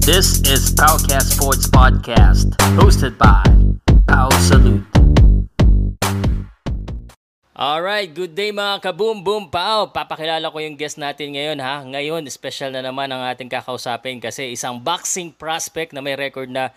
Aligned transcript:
This 0.00 0.40
is 0.48 0.72
Powcast 0.72 1.36
Sports 1.36 1.68
Podcast, 1.68 2.56
hosted 2.72 3.20
by 3.20 3.44
Pow 4.08 4.32
Salute. 4.40 4.80
Alright, 7.52 8.08
good 8.16 8.32
day 8.32 8.48
mga 8.48 8.80
kaboom 8.80 9.20
boom 9.20 9.52
pow. 9.52 9.92
Papakilala 9.92 10.48
ko 10.48 10.56
yung 10.64 10.80
guest 10.80 10.96
natin 10.96 11.36
ngayon 11.36 11.60
ha. 11.60 11.84
Ngayon, 11.84 12.24
special 12.32 12.72
na 12.72 12.80
naman 12.80 13.12
ang 13.12 13.28
ating 13.28 13.52
kakausapin 13.52 14.24
kasi 14.24 14.56
isang 14.56 14.80
boxing 14.80 15.36
prospect 15.36 15.92
na 15.92 16.00
may 16.00 16.16
record 16.16 16.48
na 16.48 16.72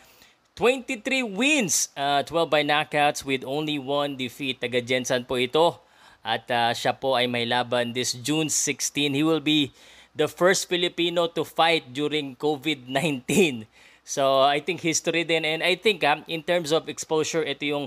23 0.59 1.23
wins, 1.23 1.95
uh, 1.95 2.27
12 2.27 2.51
by 2.51 2.59
knockouts 2.59 3.23
with 3.23 3.47
only 3.47 3.79
one 3.79 4.19
defeat. 4.19 4.59
Taga 4.59 4.83
Jensen 4.83 5.23
po 5.23 5.39
ito. 5.39 5.79
At 6.27 6.43
uh, 6.51 6.75
siya 6.75 6.99
po 6.99 7.15
ay 7.15 7.31
may 7.31 7.47
laban 7.47 7.95
this 7.95 8.11
June 8.19 8.51
16. 8.51 9.15
He 9.15 9.23
will 9.23 9.39
be 9.39 9.71
the 10.13 10.29
first 10.29 10.69
Filipino 10.69 11.27
to 11.27 11.43
fight 11.43 11.93
during 11.93 12.37
COVID-19. 12.37 13.65
So 14.03 14.43
I 14.43 14.59
think 14.59 14.83
history 14.83 15.23
din 15.23 15.47
and 15.47 15.63
I 15.63 15.79
think 15.79 16.03
uh, 16.03 16.19
in 16.27 16.43
terms 16.43 16.75
of 16.75 16.91
exposure 16.91 17.39
ito 17.39 17.63
yung 17.63 17.85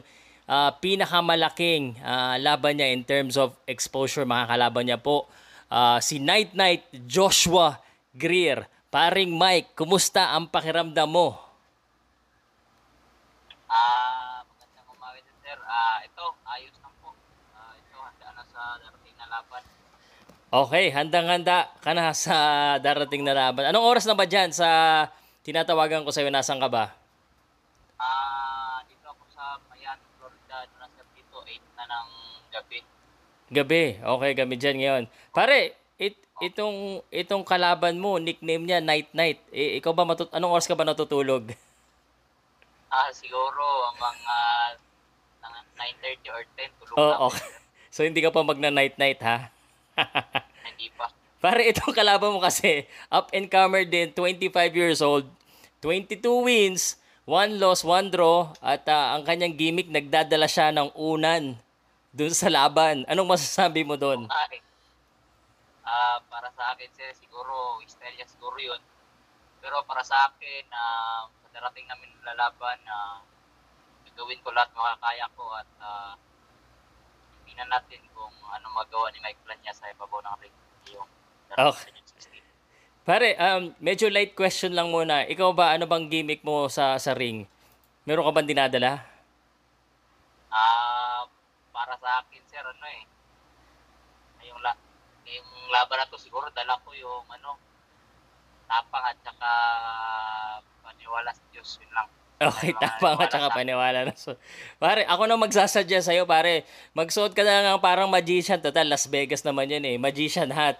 uh, 0.49 0.73
pinakamalaking 0.81 2.01
uh, 2.01 2.41
laban 2.41 2.81
niya 2.81 2.89
in 2.89 3.05
terms 3.05 3.37
of 3.37 3.53
exposure 3.69 4.25
makakalaban 4.25 4.89
niya 4.89 4.97
po 4.97 5.29
uh, 5.69 6.01
si 6.01 6.17
Night 6.17 6.57
Night 6.57 6.89
Joshua 7.05 7.77
Greer. 8.17 8.65
Paring 8.89 9.29
Mike, 9.29 9.77
kumusta 9.77 10.33
ang 10.33 10.49
pakiramdam 10.49 11.05
mo? 11.05 11.37
Ah, 13.69 14.41
uh, 14.41 14.41
magandang 14.49 14.89
umaga 14.89 15.21
din 15.21 15.37
sir. 15.45 15.59
Ah, 15.69 16.01
uh, 16.01 16.07
ito 16.07 16.25
ayos 16.49 16.77
lang 16.81 16.95
po. 17.05 17.13
Uh, 17.53 17.77
ito 17.77 17.97
handa 18.01 18.29
na 18.33 18.43
sa 18.49 18.81
darating 18.81 19.17
na 19.21 19.27
laban. 19.29 19.76
Okay, 20.57 20.89
handang-handa 20.89 21.69
ka 21.85 21.93
na 21.93 22.17
sa 22.17 22.37
darating 22.87 23.21
na 23.21 23.37
laban. 23.37 23.69
Anong 23.69 23.85
oras 23.93 24.09
na 24.09 24.17
ba 24.17 24.25
dyan 24.25 24.49
sa 24.57 25.05
tinatawagan 25.45 26.01
ko 26.01 26.09
sa'yo? 26.09 26.33
Nasaan 26.33 26.65
ka 26.65 26.73
ba? 26.73 26.97
Ah, 28.01 28.81
uh, 28.81 28.81
dito 28.89 29.05
ako 29.05 29.25
sa 29.37 29.61
Miami, 29.69 30.01
Florida. 30.17 30.65
Nasa 30.81 31.05
dito 31.13 31.37
8 31.45 31.61
na 31.77 31.85
ng 31.85 32.09
gabi. 32.49 32.79
Gabi. 33.53 33.85
Okay, 34.01 34.31
gabi 34.33 34.55
dyan 34.57 34.77
ngayon. 34.81 35.05
Pare, 35.37 35.77
it, 36.01 36.17
itong 36.41 37.05
itong 37.13 37.45
kalaban 37.45 38.01
mo, 38.01 38.17
nickname 38.17 38.65
niya 38.65 38.81
Night 38.81 39.13
Night. 39.13 39.45
Eh, 39.53 39.77
ikaw 39.77 39.93
ba 39.93 40.09
matut 40.09 40.33
anong 40.33 40.57
oras 40.57 40.65
ka 40.65 40.73
ba 40.73 40.89
natutulog? 40.89 41.53
Ah, 42.87 43.11
siguro 43.13 43.93
mga 43.99 44.37
uh, 45.43 45.59
9:30 45.75 46.33
or 46.33 46.43
10 46.55 46.81
tulog 46.81 46.97
oh, 46.97 47.29
okay. 47.29 47.45
So 47.93 48.07
hindi 48.07 48.23
ka 48.25 48.31
pa 48.33 48.47
magna 48.47 48.71
night 48.73 48.97
night 48.97 49.21
ha? 49.21 49.53
Hindi 50.67 50.89
pa. 50.95 51.07
Pare, 51.41 51.69
itong 51.69 51.93
kalaban 51.93 52.33
mo 52.33 52.41
kasi, 52.41 52.89
up 53.13 53.31
and 53.33 53.49
comer 53.49 53.85
din, 53.85 54.13
25 54.13 54.53
years 54.73 55.01
old, 55.05 55.29
22 55.85 56.21
wins, 56.45 56.97
1 57.29 57.61
loss, 57.61 57.85
1 57.85 58.13
draw, 58.13 58.51
at 58.65 58.87
uh, 58.89 59.17
ang 59.17 59.23
kanyang 59.27 59.55
gimmick, 59.55 59.89
nagdadala 59.91 60.49
siya 60.49 60.73
ng 60.73 60.95
unan 60.97 61.59
dun 62.17 62.33
sa 62.33 62.49
laban. 62.49 63.05
Anong 63.05 63.37
masasabi 63.37 63.85
mo 63.85 64.01
doon? 64.01 64.25
Ay, 64.33 64.65
uh, 65.85 66.19
para 66.33 66.49
sa 66.57 66.73
akin, 66.73 66.89
sir, 66.97 67.13
siguro, 67.15 67.79
style 67.85 68.17
niya 68.17 68.27
siguro 68.27 68.57
yun. 68.57 68.81
Pero 69.61 69.85
para 69.85 70.01
sa 70.01 70.33
akin, 70.33 70.65
uh, 70.73 71.29
sa 71.29 71.49
darating 71.53 71.85
namin 71.87 72.11
lalaban, 72.25 72.81
uh, 72.89 73.21
gagawin 74.09 74.41
ko 74.41 74.51
lahat 74.57 74.73
makakaya 74.73 75.27
ko 75.37 75.45
at 75.53 75.69
uh, 75.83 76.13
tingnan 77.57 77.73
natin 77.73 78.05
kung 78.13 78.37
ano 78.53 78.69
magawa 78.69 79.09
ni 79.09 79.19
Mike 79.25 79.41
Plania 79.41 79.73
sa 79.73 79.89
ibabaw 79.89 80.21
ng 80.21 80.37
ring. 80.45 80.57
Yung 80.93 81.09
okay. 81.57 81.89
Pare, 83.01 83.33
um, 83.41 83.73
medyo 83.81 84.13
light 84.13 84.37
question 84.37 84.77
lang 84.77 84.93
muna. 84.93 85.25
Ikaw 85.25 85.57
ba, 85.57 85.73
ano 85.73 85.89
bang 85.89 86.13
gimmick 86.13 86.45
mo 86.45 86.69
sa 86.69 87.01
sa 87.01 87.17
ring? 87.17 87.49
Meron 88.05 88.29
ka 88.29 88.33
bang 88.37 88.51
dinadala? 88.53 89.01
Ah, 90.53 91.25
uh, 91.25 91.33
para 91.73 91.97
sa 91.97 92.21
akin, 92.21 92.45
sir, 92.45 92.61
ano 92.61 92.85
eh. 92.93 93.09
Yung, 94.53 94.61
la, 94.61 94.77
yung 95.25 95.49
laban 95.73 95.97
na 95.97 96.11
to, 96.13 96.21
siguro 96.21 96.53
dala 96.53 96.77
ko 96.85 96.93
yung 96.93 97.25
ano, 97.33 97.57
tapang 98.69 99.17
at 99.17 99.17
saka 99.25 99.51
paniwala 100.85 101.33
sa 101.33 101.45
Diyos, 101.57 101.81
yun 101.81 101.89
lang. 101.97 102.13
Okay, 102.37 102.77
tama 102.81 103.17
nga 103.17 103.33
tsaka 103.33 103.49
paniwala 103.49 104.05
na. 104.05 104.13
So, 104.13 104.37
pare, 104.77 105.09
ako 105.09 105.25
na 105.25 105.41
magsasadya 105.41 106.05
sa'yo, 106.05 106.29
pare. 106.29 106.69
Magsuot 106.93 107.33
ka 107.33 107.41
na 107.41 107.73
ng 107.73 107.81
parang 107.81 108.13
magician. 108.13 108.61
Total, 108.61 108.85
Las 108.85 109.09
Vegas 109.09 109.41
naman 109.41 109.73
yun 109.73 109.85
eh. 109.89 109.97
Magician 109.97 110.53
hat. 110.53 110.77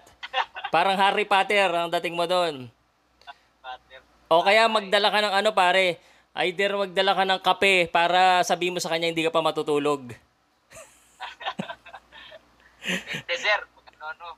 Parang 0.69 0.93
Harry 1.01 1.25
Potter 1.25 1.65
ang 1.73 1.89
dating 1.89 2.13
mo 2.13 2.29
doon. 2.29 2.69
O 4.27 4.43
kaya 4.43 4.67
magdala 4.69 5.09
ka 5.09 5.19
ng 5.23 5.33
ano, 5.33 5.49
pare. 5.57 5.97
Either 6.37 6.77
magdala 6.77 7.17
ka 7.17 7.25
ng 7.25 7.41
kape 7.41 7.89
para 7.89 8.45
sabi 8.45 8.69
mo 8.69 8.77
sa 8.77 8.93
kanya 8.93 9.09
hindi 9.09 9.25
ka 9.25 9.33
pa 9.33 9.41
matutulog. 9.41 10.13
Sir. 13.41 13.65
Ano, 13.97 14.37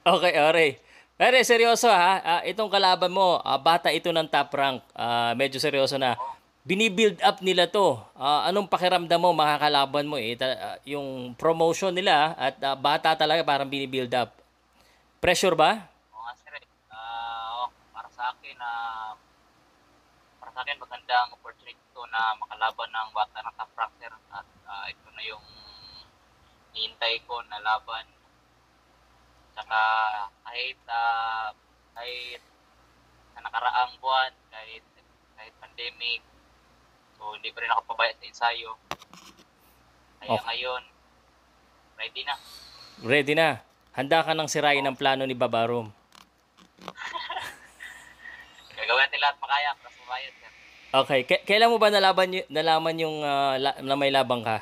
Okay, 0.00 0.32
okay. 0.34 0.89
Pero 1.20 1.36
seryoso 1.44 1.92
ha, 1.92 2.16
uh, 2.24 2.42
itong 2.48 2.72
kalaban 2.72 3.12
mo, 3.12 3.44
uh, 3.44 3.60
bata 3.60 3.92
ito 3.92 4.08
ng 4.08 4.24
top 4.24 4.56
rank. 4.56 4.80
Uh, 4.96 5.36
medyo 5.36 5.60
seryoso 5.60 6.00
na. 6.00 6.16
Binibuild 6.64 7.20
up 7.20 7.44
nila 7.44 7.68
to. 7.68 8.00
Uh, 8.16 8.48
anong 8.48 8.64
pakiramdam 8.64 9.20
mo 9.20 9.36
makakalaban 9.36 10.08
mo 10.08 10.16
eh? 10.16 10.32
Uh, 10.40 10.80
yung 10.88 11.36
promotion 11.36 11.92
nila 11.92 12.32
at 12.40 12.56
uh, 12.64 12.72
bata 12.72 13.12
talaga 13.20 13.44
parang 13.44 13.68
binibuild 13.68 14.08
up. 14.16 14.32
Pressure 15.20 15.52
ba? 15.52 15.92
Oo 16.16 16.24
nga 16.24 16.32
sir. 16.40 16.56
Uh, 16.88 17.68
para 17.92 18.08
sa 18.16 18.32
akin, 18.32 18.56
uh, 18.56 19.12
para 20.40 20.50
sa 20.56 20.64
akin 20.64 20.80
magandang 20.80 21.36
opportunity 21.36 21.76
to 21.92 22.00
na 22.08 22.32
makalaban 22.40 22.88
ng 22.88 23.08
bata 23.12 23.44
ng 23.44 23.54
top 23.60 23.72
rank 23.76 23.92
sir. 24.00 24.12
At 24.32 24.48
uh, 24.64 24.88
ito 24.88 25.04
na 25.12 25.20
yung 25.28 25.44
hihintay 26.72 27.20
ko 27.28 27.44
na 27.44 27.60
laban 27.60 28.08
Saka 29.54 29.80
kahit 30.46 30.78
uh, 30.86 31.48
kahit 31.94 32.40
sa 33.34 33.38
nakaraang 33.44 33.94
buwan, 33.98 34.32
kahit 34.50 34.84
kahit 35.38 35.54
pandemic, 35.58 36.20
so 37.16 37.32
hindi 37.34 37.50
pa 37.54 37.64
rin 37.64 37.72
ako 37.72 37.80
pabayad 37.94 38.16
sa 38.18 38.26
ensayo. 38.28 38.76
Kaya 40.20 40.36
okay. 40.36 40.44
ngayon, 40.52 40.82
ready 41.96 42.22
na. 42.28 42.34
Ready 43.00 43.34
na. 43.34 43.48
Handa 43.96 44.22
ka 44.22 44.36
nang 44.36 44.48
sirain 44.52 44.84
ang 44.84 44.94
plano 44.94 45.24
ni 45.24 45.34
Babarom. 45.34 45.88
Gagawin 48.78 49.02
natin 49.08 49.20
lahat 49.20 49.36
makaya 49.40 49.70
para 49.76 49.90
sa 49.92 50.04
bayad. 50.08 50.34
Okay. 50.90 51.20
K- 51.22 51.44
kailan 51.46 51.70
mo 51.70 51.78
ba 51.78 51.86
nalaban 51.86 52.34
y- 52.34 52.48
nalaman 52.50 52.96
yung 52.98 53.22
uh, 53.22 53.54
la- 53.60 53.78
na 53.78 53.94
may 53.94 54.10
labang 54.10 54.42
ka? 54.42 54.58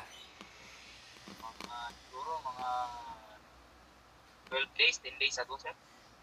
12 4.49 4.69
days, 4.75 4.95
10 4.97 5.21
days 5.21 5.37
ago, 5.37 5.53
sir. 5.57 5.73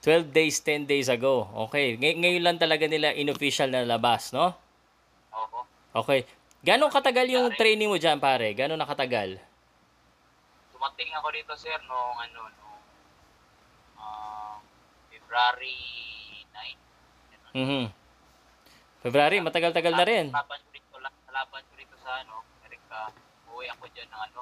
12 0.02 0.30
days, 0.30 0.56
10 0.62 0.86
days 0.86 1.08
ago. 1.08 1.46
Okay. 1.66 1.98
Ngay- 1.98 2.18
ngayon 2.18 2.42
lang 2.42 2.58
talaga 2.58 2.86
nila 2.86 3.10
inofficial 3.10 3.70
na 3.70 3.82
labas, 3.82 4.30
no? 4.30 4.54
Oo. 5.34 5.60
Okay. 6.04 6.26
Gano'ng 6.62 6.90
katagal 6.90 7.26
yung 7.30 7.54
training 7.54 7.86
mo 7.86 7.98
dyan, 7.98 8.18
pare? 8.18 8.50
Gano'ng 8.52 8.78
nakatagal? 8.78 9.38
Dumating 10.74 11.10
ako 11.14 11.28
dito, 11.30 11.52
sir, 11.54 11.78
noong 11.86 12.18
ano, 12.20 12.40
noong 12.50 12.82
uh, 13.96 14.56
February 15.08 15.78
9. 17.54 17.56
Mhm. 17.56 17.84
February, 19.00 19.38
matagal-tagal 19.38 19.94
na 19.94 20.04
rin. 20.06 20.26
Laban 20.34 20.58
ko 20.58 20.68
dito, 20.74 20.94
laban 21.30 21.62
ko 21.62 21.74
dito 21.78 21.94
sa 22.02 22.10
ano, 22.20 22.42
Amerika. 22.62 23.10
Uwi 23.50 23.70
ako 23.70 23.86
dyan 23.94 24.10
ng 24.10 24.22
ano, 24.26 24.38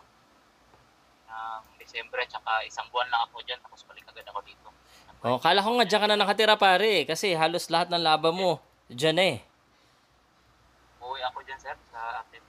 ng 1.34 1.62
December 1.82 2.22
at 2.22 2.30
saka 2.30 2.62
isang 2.66 2.86
buwan 2.94 3.10
lang 3.10 3.22
ako 3.26 3.42
dyan 3.42 3.58
tapos 3.58 3.82
balik 3.86 4.06
agad 4.06 4.26
ako 4.30 4.40
dito. 4.46 4.68
Oh, 5.24 5.40
kala 5.40 5.64
ko 5.64 5.80
nga 5.80 5.88
dyan 5.88 6.00
ka 6.04 6.08
na 6.08 6.20
nakatira 6.20 6.54
pare 6.54 7.08
kasi 7.08 7.32
halos 7.34 7.66
lahat 7.72 7.90
ng 7.90 8.02
laban 8.02 8.36
mo 8.36 8.60
dyan 8.86 9.18
eh. 9.18 9.36
Uwi 11.02 11.20
ako 11.26 11.38
dyan 11.42 11.58
sir 11.58 11.76
sa 11.90 12.22
atin. 12.22 12.42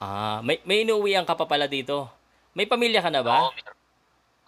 Ah, 0.00 0.38
may, 0.44 0.60
may 0.64 0.84
inuwian 0.84 1.24
ka 1.24 1.36
pa 1.36 1.46
pala 1.48 1.70
dito. 1.70 2.08
May 2.52 2.66
pamilya 2.66 3.00
ka 3.00 3.10
na 3.12 3.22
ba? 3.22 3.46
Oo, 3.46 3.54
meron. 3.54 3.76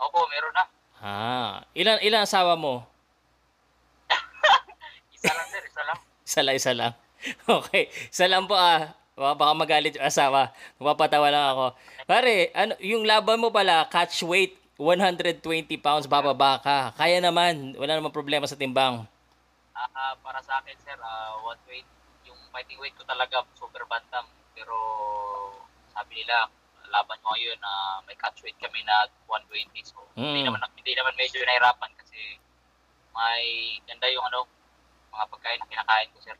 Opo, 0.03 0.21
meron 0.27 0.53
na. 0.57 0.65
Ah, 1.03 1.53
ilan 1.75 1.99
ilan 2.03 2.27
asawa 2.27 2.59
mo? 2.59 2.83
isa 5.17 5.31
lang 5.31 5.49
sir, 5.51 5.63
isa 5.63 5.83
lang. 5.87 5.99
isa 6.27 6.41
lang, 6.43 6.57
isa 6.57 6.73
lang. 6.75 6.93
Okay, 7.63 7.87
isa 8.11 8.27
lang 8.27 8.51
po 8.51 8.59
ah. 8.59 9.02
Baka 9.13 9.53
magalit 9.53 9.93
yung 10.01 10.09
asawa. 10.09 10.57
Mapapatawa 10.81 11.29
lang 11.29 11.45
ako. 11.53 11.67
Pare, 12.09 12.49
ano, 12.57 12.73
yung 12.81 13.05
laban 13.05 13.45
mo 13.45 13.53
pala, 13.53 13.85
catch 13.93 14.25
weight, 14.25 14.57
120 14.81 15.45
pounds, 15.85 16.09
bababa 16.09 16.57
ka. 16.65 16.97
Kaya 16.97 17.21
naman, 17.21 17.77
wala 17.77 18.01
naman 18.01 18.09
problema 18.09 18.49
sa 18.49 18.57
timbang. 18.57 19.05
Uh, 19.77 20.15
para 20.25 20.41
sa 20.41 20.65
akin, 20.65 20.77
sir, 20.81 20.97
uh, 20.97 21.45
what 21.45 21.61
weight, 21.69 21.85
yung 22.25 22.39
fighting 22.49 22.81
weight 22.81 22.97
ko 22.97 23.05
talaga, 23.05 23.45
super 23.53 23.85
bantam. 23.85 24.25
Pero 24.57 24.77
sabi 25.93 26.25
nila, 26.25 26.49
laban 26.89 27.21
ko 27.21 27.37
ngayon 27.37 27.61
na 27.61 27.69
uh, 27.69 27.97
may 28.09 28.17
catch 28.17 28.41
weight 28.41 28.57
kami 28.57 28.81
na 28.89 29.13
120. 29.29 29.77
So, 29.85 30.01
mm. 30.17 30.25
hindi, 30.25 30.41
naman, 30.49 30.61
hindi 30.73 30.93
naman 30.97 31.13
medyo 31.21 31.41
nahirapan 31.45 31.93
kasi 32.01 32.41
may 33.13 33.77
ganda 33.85 34.09
yung 34.09 34.25
ano, 34.25 34.49
mga 35.13 35.25
pagkain 35.29 35.61
na 35.61 35.69
kinakain 35.69 36.09
ko, 36.17 36.19
sir. 36.25 36.37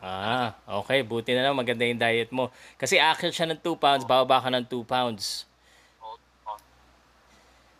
Ah, 0.00 0.56
okay. 0.64 1.04
Buti 1.04 1.36
na 1.36 1.44
lang 1.44 1.56
maganda 1.56 1.84
yung 1.84 2.00
diet 2.00 2.32
mo. 2.32 2.48
Kasi 2.80 2.96
akyat 2.96 3.36
siya 3.36 3.48
ng 3.52 3.60
2 3.60 3.76
pounds, 3.76 4.04
bababa 4.08 4.40
ka 4.40 4.48
ng 4.48 4.64
2 4.64 4.80
pounds. 4.84 5.44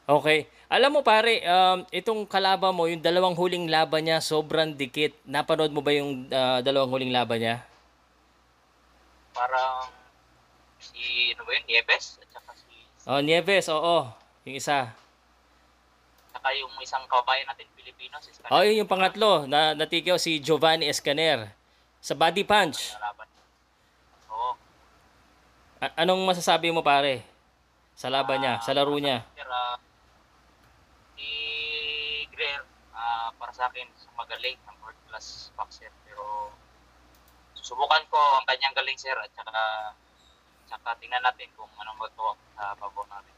Okay. 0.05 0.51
Alam 0.67 0.99
mo 0.99 1.01
pare, 1.03 1.39
um, 1.47 1.87
itong 1.91 2.27
kalaban 2.27 2.75
mo, 2.75 2.87
yung 2.91 3.01
dalawang 3.03 3.35
huling 3.35 3.71
laban 3.71 4.07
niya, 4.07 4.19
sobrang 4.21 4.75
dikit. 4.75 5.15
Napanood 5.25 5.71
mo 5.73 5.81
ba 5.81 5.95
yung 5.95 6.27
ah, 6.31 6.61
dalawang 6.61 6.91
huling 6.93 7.15
laban 7.15 7.41
niya? 7.41 7.57
Parang 9.33 9.89
si, 10.83 11.31
ano 11.33 11.47
ba 11.47 11.51
yun, 11.55 11.65
Nieves? 11.67 12.19
At 12.21 12.29
saka 12.37 12.53
si, 12.59 12.69
Oh, 13.07 13.23
Nieves, 13.23 13.67
oo. 13.71 14.11
Yung 14.45 14.57
isa. 14.59 14.91
saka 16.31 16.49
yung 16.59 16.75
isang 16.83 17.07
kababayan 17.07 17.47
natin, 17.47 17.67
Pilipino, 17.79 18.19
si. 18.19 18.35
Oh, 18.51 18.67
yun 18.67 18.83
yung 18.83 18.91
pangatlo. 18.91 19.47
Na, 19.47 19.73
natikaw 19.79 20.19
si 20.19 20.43
Giovanni 20.43 20.91
Escaner. 20.91 21.55
Sa 22.01 22.17
body 22.17 22.43
punch. 22.49 22.97
Laban. 22.97 23.29
Oo. 24.33 24.51
A- 25.85 25.95
anong 26.01 26.25
masasabi 26.25 26.73
mo 26.73 26.81
pare? 26.81 27.21
Sa 27.93 28.09
laban 28.09 28.41
niya, 28.41 28.57
sa 28.65 28.73
laro 28.73 28.97
niya. 28.97 29.21
Sir, 29.37 29.45
ah, 29.45 29.77
si 31.13 31.29
Greer, 32.33 32.65
ah, 32.97 33.29
para 33.37 33.53
sa 33.53 33.69
akin, 33.69 33.85
sa 34.01 34.09
magaling 34.17 34.57
ng 34.57 34.77
world 34.81 34.97
class 35.13 35.53
boxer. 35.53 35.93
Pero 36.09 36.49
susubukan 37.53 38.01
ko 38.09 38.17
ang 38.17 38.49
kanyang 38.49 38.73
galing, 38.73 38.97
sir. 38.97 39.13
At 39.21 39.29
saka, 39.37 39.53
saka 40.73 40.97
tingnan 40.97 41.21
natin 41.21 41.53
kung 41.53 41.69
anong 41.77 42.01
magawa 42.01 42.33
sa 42.57 42.73
babaw 42.81 43.05
natin. 43.13 43.37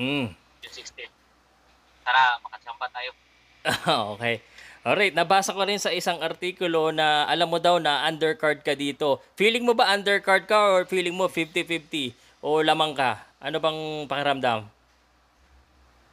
Hmm. 0.00 0.26
Yung 0.64 0.72
16. 0.72 1.12
Tara, 2.00 2.40
makachamba 2.40 2.88
tayo. 2.88 3.12
okay. 4.16 4.40
Alright, 4.84 5.16
nabasa 5.16 5.56
ko 5.56 5.64
rin 5.64 5.80
sa 5.80 5.88
isang 5.96 6.20
artikulo 6.20 6.92
na 6.92 7.24
alam 7.24 7.48
mo 7.48 7.56
daw 7.56 7.80
na 7.80 8.04
undercard 8.04 8.60
ka 8.60 8.76
dito. 8.76 9.16
Feeling 9.32 9.64
mo 9.64 9.72
ba 9.72 9.88
undercard 9.96 10.44
ka 10.44 10.76
or 10.76 10.84
feeling 10.84 11.16
mo 11.16 11.24
50-50? 11.24 12.12
O 12.44 12.60
lamang 12.60 12.92
ka? 12.92 13.16
Ano 13.40 13.56
bang 13.64 13.80
pakiramdam? 14.04 14.68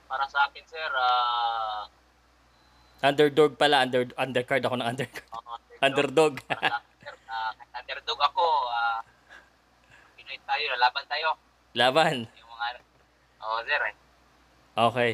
Para 0.08 0.24
sa 0.32 0.48
akin, 0.48 0.64
sir, 0.64 0.88
ah, 0.96 1.84
Underdog 3.04 3.60
pala, 3.60 3.84
under, 3.84 4.08
undercard 4.16 4.64
ako 4.64 4.80
ng 4.80 4.88
undercard. 4.88 5.28
uh, 5.36 5.60
Underdog. 5.84 6.40
para 6.48 6.72
sa 6.72 6.80
akin, 6.80 6.96
sir, 7.04 7.16
kahit 7.28 7.76
underdog 7.76 8.20
ako, 8.24 8.46
ah, 8.72 9.04
Pinoy 10.16 10.40
tayo, 10.48 10.66
lalaban 10.80 11.06
tayo. 11.12 11.28
Laban. 11.76 12.16
Yung 12.40 12.48
mga, 12.48 12.68
oo, 13.44 13.58
sir, 13.68 13.82
eh. 13.84 13.96
Okay. 14.72 15.12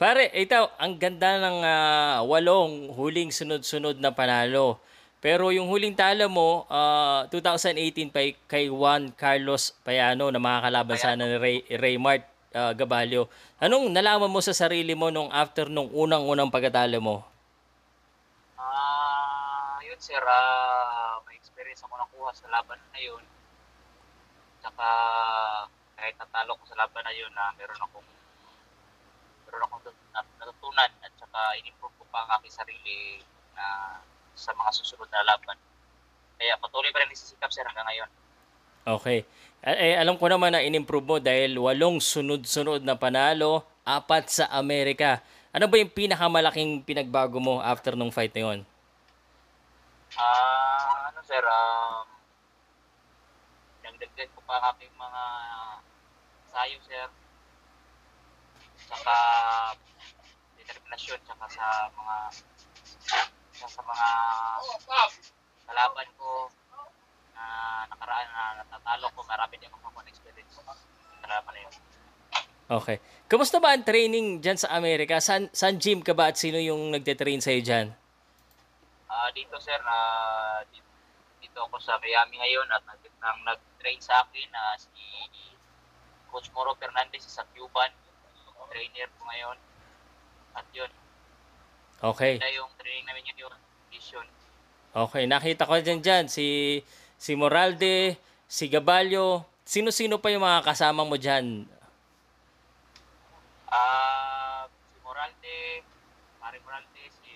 Pare, 0.00 0.32
ito, 0.32 0.56
ang 0.80 0.96
ganda 0.96 1.36
ng 1.36 1.60
ah, 1.60 2.24
walong 2.24 2.88
huling 2.96 3.28
sunod-sunod 3.28 4.00
na 4.00 4.08
panalo. 4.08 4.80
Pero 5.20 5.52
yung 5.52 5.68
huling 5.68 5.92
talo 5.92 6.24
mo, 6.32 6.64
ah, 6.72 7.28
2018 7.28 8.08
pa 8.08 8.24
kay 8.48 8.72
Juan 8.72 9.12
Carlos 9.12 9.76
Payano 9.84 10.32
na 10.32 10.40
makakalaban 10.40 10.96
sana 10.96 11.28
ni 11.28 11.36
Ray, 11.36 11.56
Raymart 11.76 12.24
ah, 12.56 12.72
Gabalio. 12.72 13.28
Anong 13.60 13.92
nalaman 13.92 14.32
mo 14.32 14.40
sa 14.40 14.56
sarili 14.56 14.96
mo 14.96 15.12
nung 15.12 15.28
after 15.28 15.68
nung 15.68 15.92
unang-unang 15.92 16.48
pagkatalo 16.48 16.96
mo? 16.96 17.16
Ah, 18.56 19.84
yun 19.84 20.00
sir, 20.00 20.24
ah, 20.24 21.20
may 21.28 21.36
experience 21.36 21.84
ako 21.84 22.00
nakuha 22.00 22.32
sa 22.32 22.48
laban 22.48 22.80
na 22.96 23.00
yun. 23.04 23.20
Tsaka 24.64 24.88
kahit 25.92 26.16
natalo 26.16 26.56
ko 26.56 26.64
sa 26.64 26.88
laban 26.88 27.04
na 27.04 27.12
yun, 27.12 27.28
na 27.36 27.52
meron 27.60 27.84
akong 27.84 28.08
meron 29.50 29.66
akong 29.66 29.82
nat- 29.82 30.06
nat- 30.14 30.36
natutunan 30.38 30.90
at 31.02 31.12
saka 31.18 31.40
in-improve 31.58 31.94
ko 31.98 32.04
pa 32.14 32.22
ang 32.22 32.38
aking 32.38 32.54
sarili 32.54 33.26
na 33.58 33.98
sa 34.38 34.54
mga 34.54 34.70
susunod 34.78 35.10
na 35.10 35.26
laban. 35.26 35.58
Kaya 36.38 36.54
patuloy 36.62 36.94
pa 36.94 37.02
rin 37.02 37.10
nagsisikap 37.10 37.50
sir 37.50 37.66
hanggang 37.66 37.84
ngayon. 37.90 38.10
Okay. 38.86 39.26
Eh, 39.60 39.92
alam 39.98 40.16
ko 40.16 40.24
naman 40.30 40.56
na 40.56 40.64
in-improve 40.64 41.04
mo 41.04 41.16
dahil 41.20 41.58
walong 41.60 42.00
sunod-sunod 42.00 42.80
na 42.80 42.96
panalo, 42.96 43.66
apat 43.84 44.32
sa 44.32 44.44
Amerika. 44.56 45.20
Ano 45.52 45.68
ba 45.68 45.76
yung 45.76 45.92
pinakamalaking 45.92 46.86
pinagbago 46.86 47.42
mo 47.42 47.60
after 47.60 47.92
nung 47.92 48.14
fight 48.14 48.32
na 48.32 48.40
yun? 48.40 48.58
Ah, 50.16 51.12
ano 51.12 51.20
sir, 51.26 51.44
um, 51.44 52.06
nagdagdag 53.84 54.30
ko 54.32 54.40
pa 54.48 54.72
aking 54.72 54.94
mga 54.96 55.22
sayo 56.48 56.78
sir. 56.88 57.08
Saka 58.90 59.16
determinasyon, 60.58 61.20
saka 61.22 61.46
sa 61.46 61.66
mga 61.94 62.16
sa, 63.54 63.66
sa 63.70 63.82
mga 63.86 64.08
kalaban 65.70 66.08
ko 66.18 66.50
na 67.38 67.44
nakaraan 67.86 68.28
na 68.34 68.42
natatalo 68.66 69.06
ko, 69.14 69.20
marami 69.30 69.54
din 69.62 69.70
akong 69.70 69.94
mga 69.94 70.10
experience 70.10 70.58
kalaban 71.22 71.54
na 71.54 71.60
yun. 71.62 71.74
Okay. 72.70 72.98
Kamusta 73.30 73.62
ba 73.62 73.74
ang 73.74 73.86
training 73.86 74.42
dyan 74.42 74.58
sa 74.58 74.74
Amerika? 74.74 75.22
San, 75.22 75.46
san 75.54 75.78
gym 75.78 76.02
ka 76.02 76.14
ba 76.14 76.34
at 76.34 76.38
sino 76.38 76.58
yung 76.58 76.90
nagte-train 76.90 77.38
sa'yo 77.38 77.62
dyan? 77.62 77.86
Ah, 79.06 79.30
dito 79.30 79.58
sir, 79.62 79.78
ah, 79.78 80.62
dito, 80.70 80.90
dito 81.38 81.58
ako 81.62 81.78
sa 81.78 81.98
Miami 82.02 82.42
ngayon 82.42 82.66
at 82.74 82.82
nag, 82.86 83.02
nang 83.22 83.38
nag-train 83.46 83.98
sa 84.02 84.26
akin 84.26 84.50
na 84.50 84.74
si 84.78 85.02
Coach 86.30 86.50
Moro 86.54 86.74
Fernandez 86.78 87.26
sa 87.26 87.46
Cuban, 87.54 87.90
trainer 88.70 89.08
ko 89.18 89.20
ngayon. 89.26 89.56
At 90.54 90.66
yun, 90.70 90.90
Okay. 92.00 92.40
na 92.40 92.48
yung 92.48 92.72
training 92.80 93.04
namin 93.04 93.28
yun, 93.28 93.44
yung 93.44 93.56
vision. 93.92 94.24
Okay. 94.96 95.28
Nakita 95.28 95.68
ko 95.68 95.76
dyan 95.76 96.00
dyan 96.00 96.24
si, 96.32 96.80
si 97.20 97.36
Moralde, 97.36 98.16
si 98.48 98.72
Gabalio. 98.72 99.44
Sino-sino 99.68 100.16
pa 100.16 100.32
yung 100.32 100.42
mga 100.42 100.64
kasama 100.64 101.04
mo 101.04 101.20
dyan? 101.20 101.68
Ah, 103.70 104.64
si 104.66 104.96
Moralde, 105.04 105.84
paring 106.40 106.64
Moralde, 106.64 107.04
si 107.22 107.32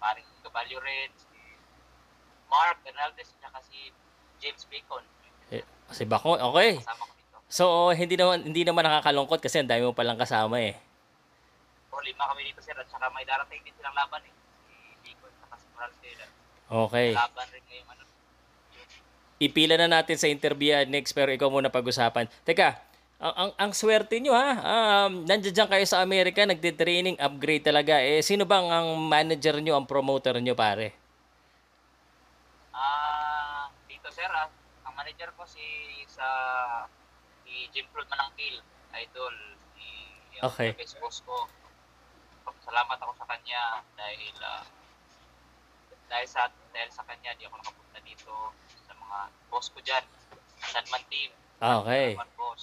paring 0.00 0.26
Gabalio 0.42 0.80
rin, 0.80 1.12
si 1.14 1.38
Mark 2.50 2.80
Hernandez, 2.82 3.30
at 3.44 3.62
si 3.68 3.92
James 4.40 4.64
Bacon. 4.72 5.04
Eh, 5.52 5.62
si 5.92 6.02
Bako. 6.08 6.40
Okay. 6.50 6.80
Kasama 6.80 7.04
ko. 7.06 7.15
So, 7.46 7.94
hindi 7.94 8.18
naman, 8.18 8.42
hindi 8.42 8.66
naman 8.66 8.82
nakakalungkot 8.82 9.38
kasi 9.38 9.62
ang 9.62 9.70
dami 9.70 9.86
mo 9.86 9.94
palang 9.94 10.18
kasama 10.18 10.58
eh. 10.58 10.74
So, 11.90 12.02
lima 12.02 12.26
kami 12.26 12.50
dito 12.50 12.58
sir, 12.58 12.74
at 12.74 12.90
saka 12.90 13.06
may 13.14 13.22
darating 13.22 13.62
din 13.62 13.72
silang 13.78 13.94
laban 13.94 14.20
eh. 14.26 14.34
Si 15.06 15.14
Bacon, 15.14 15.32
at 15.78 15.92
si. 16.02 16.10
Okay. 16.66 17.14
Laban 17.14 17.46
rin 17.54 17.62
ngayong 17.70 17.90
ano. 17.94 18.02
ipila 19.36 19.76
na 19.78 20.00
natin 20.00 20.16
sa 20.16 20.32
interview 20.32 20.72
yan 20.72 20.88
next 20.88 21.12
pero 21.12 21.30
ikaw 21.30 21.46
muna 21.46 21.70
pag-usapan. 21.70 22.26
Teka, 22.42 22.82
ang, 23.16 23.34
ang, 23.36 23.50
ang 23.56 23.72
swerte 23.72 24.20
nyo 24.20 24.36
ha, 24.36 24.50
um, 24.60 25.24
nandiyan 25.24 25.54
dyan 25.54 25.70
kayo 25.70 25.86
sa 25.88 26.04
Amerika, 26.04 26.44
nagde-training, 26.44 27.16
upgrade 27.16 27.64
talaga. 27.64 28.02
Eh, 28.02 28.20
sino 28.20 28.44
bang 28.44 28.68
ang 28.68 28.92
manager 28.98 29.56
nyo, 29.62 29.78
ang 29.78 29.88
promoter 29.88 30.36
nyo 30.42 30.52
pare? 30.52 30.92
Ah, 32.74 33.72
dito 33.88 34.10
sir, 34.12 34.28
ah, 34.28 34.52
ang 34.84 34.94
manager 34.98 35.32
ko 35.32 35.48
si 35.48 35.64
sa 36.10 36.26
Jim 37.70 37.86
Floyd 37.90 38.08
Manangkil, 38.08 38.60
idol, 38.94 39.34
si 39.74 39.84
yung 40.36 40.44
Okay. 40.48 40.74
best 40.74 40.96
boss 40.98 41.22
ko. 41.22 41.48
Salamat 42.62 42.98
ako 42.98 43.12
sa 43.16 43.26
kanya 43.30 43.80
dahil 43.94 44.34
ah, 44.42 44.64
dahil 46.06 46.26
sa 46.26 46.50
dahil 46.70 46.90
sa 46.90 47.02
kanya 47.06 47.34
di 47.34 47.46
ako 47.46 47.56
nakapunta 47.58 47.98
dito 48.02 48.32
sa 48.84 48.92
mga 48.94 49.18
boss 49.48 49.70
ko 49.70 49.78
diyan. 49.80 50.04
Sanman 50.66 51.02
team, 51.06 51.30
Ah, 51.58 51.80
Okay. 51.80 52.14
Sanman 52.14 52.30
boss. 52.34 52.62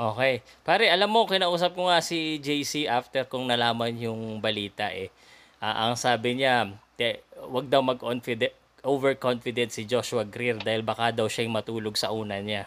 Okay. 0.00 0.40
Pare, 0.64 0.88
alam 0.88 1.12
mo, 1.12 1.28
kinausap 1.28 1.76
ko 1.76 1.92
nga 1.92 2.00
si 2.00 2.40
JC 2.40 2.88
after 2.88 3.28
kong 3.28 3.52
nalaman 3.52 3.92
yung 4.00 4.40
balita 4.40 4.88
eh. 4.88 5.12
Ah, 5.60 5.84
ang 5.84 5.96
sabi 6.00 6.40
niya, 6.40 6.72
te, 6.96 7.20
wag 7.36 7.68
daw 7.68 7.84
mag-confident, 7.84 8.56
overconfident 8.80 9.68
si 9.68 9.84
Joshua 9.84 10.24
Greer 10.24 10.56
dahil 10.56 10.80
baka 10.80 11.12
daw 11.12 11.28
siya'y 11.28 11.52
matulog 11.52 12.00
sa 12.00 12.16
una 12.16 12.40
niya. 12.40 12.64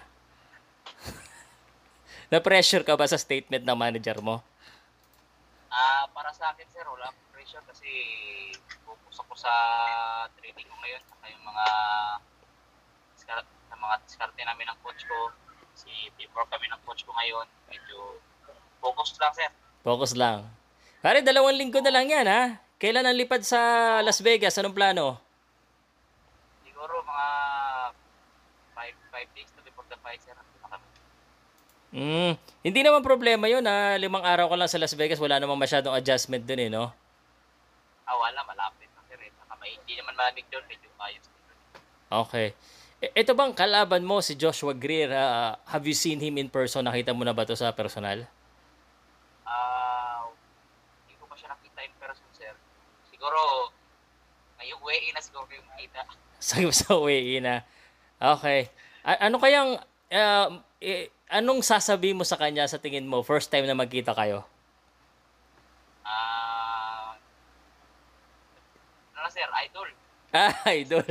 Na-pressure 2.33 2.83
ka 2.87 2.97
ba 2.97 3.07
sa 3.07 3.19
statement 3.19 3.63
ng 3.63 3.77
manager 3.77 4.19
mo? 4.19 4.41
Ah, 5.73 6.05
para 6.13 6.29
sa 6.31 6.53
akin 6.53 6.67
sir, 6.69 6.85
wala 6.85 7.09
akong 7.09 7.29
pressure 7.33 7.65
kasi 7.65 7.89
focus 8.85 9.17
ako 9.25 9.33
sa 9.33 9.53
training 10.37 10.69
ko 10.69 10.75
ngayon 10.81 11.01
saka 11.09 11.25
yung 11.33 11.45
mga 11.45 11.65
sa 13.73 13.75
mga 13.79 13.95
diskarte 14.05 14.41
namin 14.45 14.69
ng 14.69 14.79
coach 14.85 15.01
ko. 15.09 15.33
Si 15.73 15.89
teamwork 16.19 16.45
kami 16.53 16.69
ng 16.69 16.81
coach 16.85 17.01
ko 17.01 17.11
ngayon. 17.17 17.47
Medyo 17.71 18.21
focus 18.77 19.17
lang 19.17 19.33
sir. 19.33 19.49
Focus 19.81 20.13
lang. 20.13 20.45
Pare, 21.01 21.25
dalawang 21.25 21.57
linggo 21.57 21.81
na 21.81 21.91
lang 21.91 22.07
yan 22.07 22.27
ha. 22.29 22.61
Kailan 22.77 23.07
ang 23.07 23.17
lipad 23.17 23.41
sa 23.41 23.59
Las 24.05 24.19
Vegas? 24.19 24.55
Anong 24.59 24.75
plano? 24.75 25.19
Siguro 26.67 27.01
mga 27.03 27.27
5 28.75 29.35
days 29.35 29.49
to 29.55 29.63
before 29.63 29.87
the 29.87 29.97
fight 30.03 30.19
sir. 30.19 30.35
Hmm, 31.93 32.33
hindi 32.65 32.81
naman 32.81 33.05
problema 33.05 33.45
yun 33.45 33.62
ha. 33.69 33.93
Limang 34.01 34.25
araw 34.25 34.50
ko 34.50 34.55
lang 34.57 34.65
sa 34.65 34.81
Las 34.81 34.97
Vegas, 34.97 35.21
wala 35.21 35.38
namang 35.38 35.62
masyadong 35.62 35.93
adjustment 35.93 36.41
dun 36.41 36.57
eh, 36.57 36.69
no? 36.73 36.89
Ah, 38.03 38.17
wala, 38.17 38.41
malapit. 38.50 38.89
sir 39.05 39.21
eh. 39.21 39.29
Saka 39.38 39.53
may, 39.62 39.77
hindi 39.77 40.01
naman 40.01 40.17
malamig 40.17 40.50
doon, 40.50 40.65
medyo 40.65 40.89
ayos. 40.97 41.25
Okay. 42.09 42.57
E- 42.97 43.13
Ito 43.13 43.38
bang 43.38 43.53
kalaban 43.53 44.01
mo 44.01 44.25
si 44.25 44.33
Joshua 44.33 44.73
Greer? 44.73 45.13
ah, 45.13 45.62
have 45.69 45.85
you 45.85 45.93
seen 45.93 46.17
him 46.17 46.41
in 46.41 46.50
person? 46.50 46.81
Nakita 46.81 47.13
mo 47.13 47.21
na 47.21 47.31
ba 47.31 47.45
to 47.45 47.53
sa 47.53 47.69
personal? 47.69 48.25
Ah, 49.45 50.25
hindi 51.05 51.13
ko 51.21 51.29
pa 51.29 51.38
siya 51.38 51.53
nakita 51.53 51.79
in 51.85 51.93
person, 52.01 52.25
sir. 52.33 52.57
Siguro, 53.05 53.69
ngayong 54.57 54.81
way 54.81 55.13
na 55.13 55.21
siguro 55.21 55.45
yung 55.53 55.69
makita. 55.69 56.09
sa 56.41 56.57
sa 56.73 56.97
way 56.97 57.38
na. 57.38 57.62
Okay. 58.17 58.65
A- 59.05 59.29
ano 59.29 59.38
kayang 59.38 59.77
ah, 60.09 60.50
eh, 60.81 61.13
anong 61.33 61.65
sasabihin 61.65 62.17
mo 62.19 62.25
sa 62.27 62.37
kanya 62.37 62.69
sa 62.69 62.77
tingin 62.77 63.09
mo 63.09 63.25
first 63.25 63.49
time 63.49 63.65
na 63.65 63.73
magkita 63.73 64.13
kayo? 64.13 64.45
Ah, 66.05 67.15
ano 69.15 69.19
na, 69.25 69.29
sir, 69.31 69.49
idol. 69.65 69.89
Ah, 70.33 70.53
idol. 70.73 71.05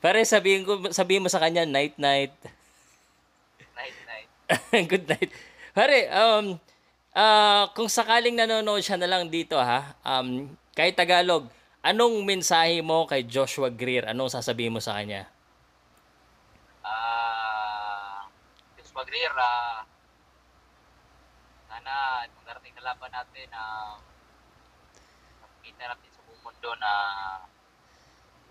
Pare 0.00 0.24
sabihin 0.24 0.64
ko 0.64 0.80
sabihin 0.96 1.20
mo 1.24 1.28
sa 1.28 1.40
kanya 1.40 1.68
night 1.68 1.96
night. 2.00 2.32
Night, 3.76 3.96
night. 4.08 4.28
Good 4.90 5.04
night. 5.08 5.30
Pare, 5.76 6.08
um 6.08 6.56
ah, 7.12 7.68
kung 7.76 7.88
sakaling 7.90 8.36
nanonood 8.36 8.80
siya 8.80 8.96
na 8.96 9.08
lang 9.10 9.28
dito 9.28 9.56
ha, 9.60 9.92
um 10.04 10.48
kahit 10.72 10.96
Tagalog, 10.96 11.52
anong 11.84 12.24
mensahe 12.24 12.80
mo 12.80 13.04
kay 13.04 13.22
Joshua 13.28 13.68
Greer? 13.68 14.08
Anong 14.08 14.32
sasabihin 14.32 14.72
mo 14.74 14.80
sa 14.80 14.96
kanya? 14.96 15.28
Ah, 16.84 18.28
Diyos 19.04 19.28
Magrir, 19.28 19.36
ah, 19.36 19.84
sana 21.68 22.24
itong 22.24 22.46
darating 22.48 22.72
na 22.72 22.88
laban 22.88 23.12
natin, 23.12 23.48
ah, 23.52 24.00
makikita 25.44 25.92
natin 25.92 26.08
sa 26.08 26.24
buong 26.24 26.40
mundo 26.40 26.70
na 26.80 26.92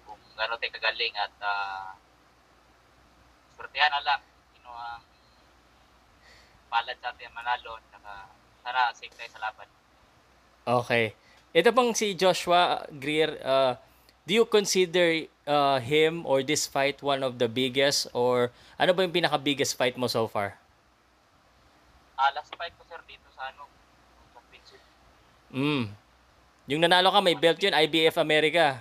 kung 0.05 0.21
gano'n 0.37 0.59
tayo 0.61 0.71
kagaling 0.77 1.15
at 1.17 1.33
ah, 1.41 1.97
swertihan 3.57 3.97
na 3.97 4.05
lang 4.05 4.21
sino 4.53 4.69
ang 4.69 5.01
palad 6.69 6.97
sa 7.01 7.09
atin 7.09 7.33
manalo 7.33 7.81
saka 7.89 8.29
sana 8.61 8.93
safe 8.93 9.13
tayo 9.17 9.29
sa 9.33 9.41
laban. 9.49 9.69
Okay. 10.69 11.17
Ito 11.53 11.73
pang 11.73 11.97
si 11.97 12.13
Joshua 12.13 12.85
Greer, 12.93 13.41
uh, 13.41 13.73
do 14.23 14.31
you 14.33 14.45
consider 14.47 15.27
uh, 15.47 15.79
him 15.79 16.23
or 16.23 16.43
this 16.43 16.67
fight 16.67 17.03
one 17.03 17.23
of 17.23 17.39
the 17.39 17.47
biggest 17.47 18.07
or 18.15 18.51
ano 18.79 18.95
ba 18.95 19.03
yung 19.03 19.15
pinaka-biggest 19.15 19.75
fight 19.75 19.99
mo 19.99 20.07
so 20.07 20.27
far? 20.27 20.55
Ah, 22.15 22.31
last 22.31 22.55
fight 22.55 22.71
ko 22.79 22.83
sir 22.87 22.99
dito 23.03 23.27
sa 23.35 23.51
ano, 23.51 23.67
Princess. 24.47 24.83
Mm. 25.51 25.91
Yung 26.71 26.81
nanalo 26.81 27.11
ka, 27.11 27.19
may 27.19 27.35
belt 27.35 27.59
yun, 27.59 27.75
IBF 27.75 28.15
America. 28.15 28.79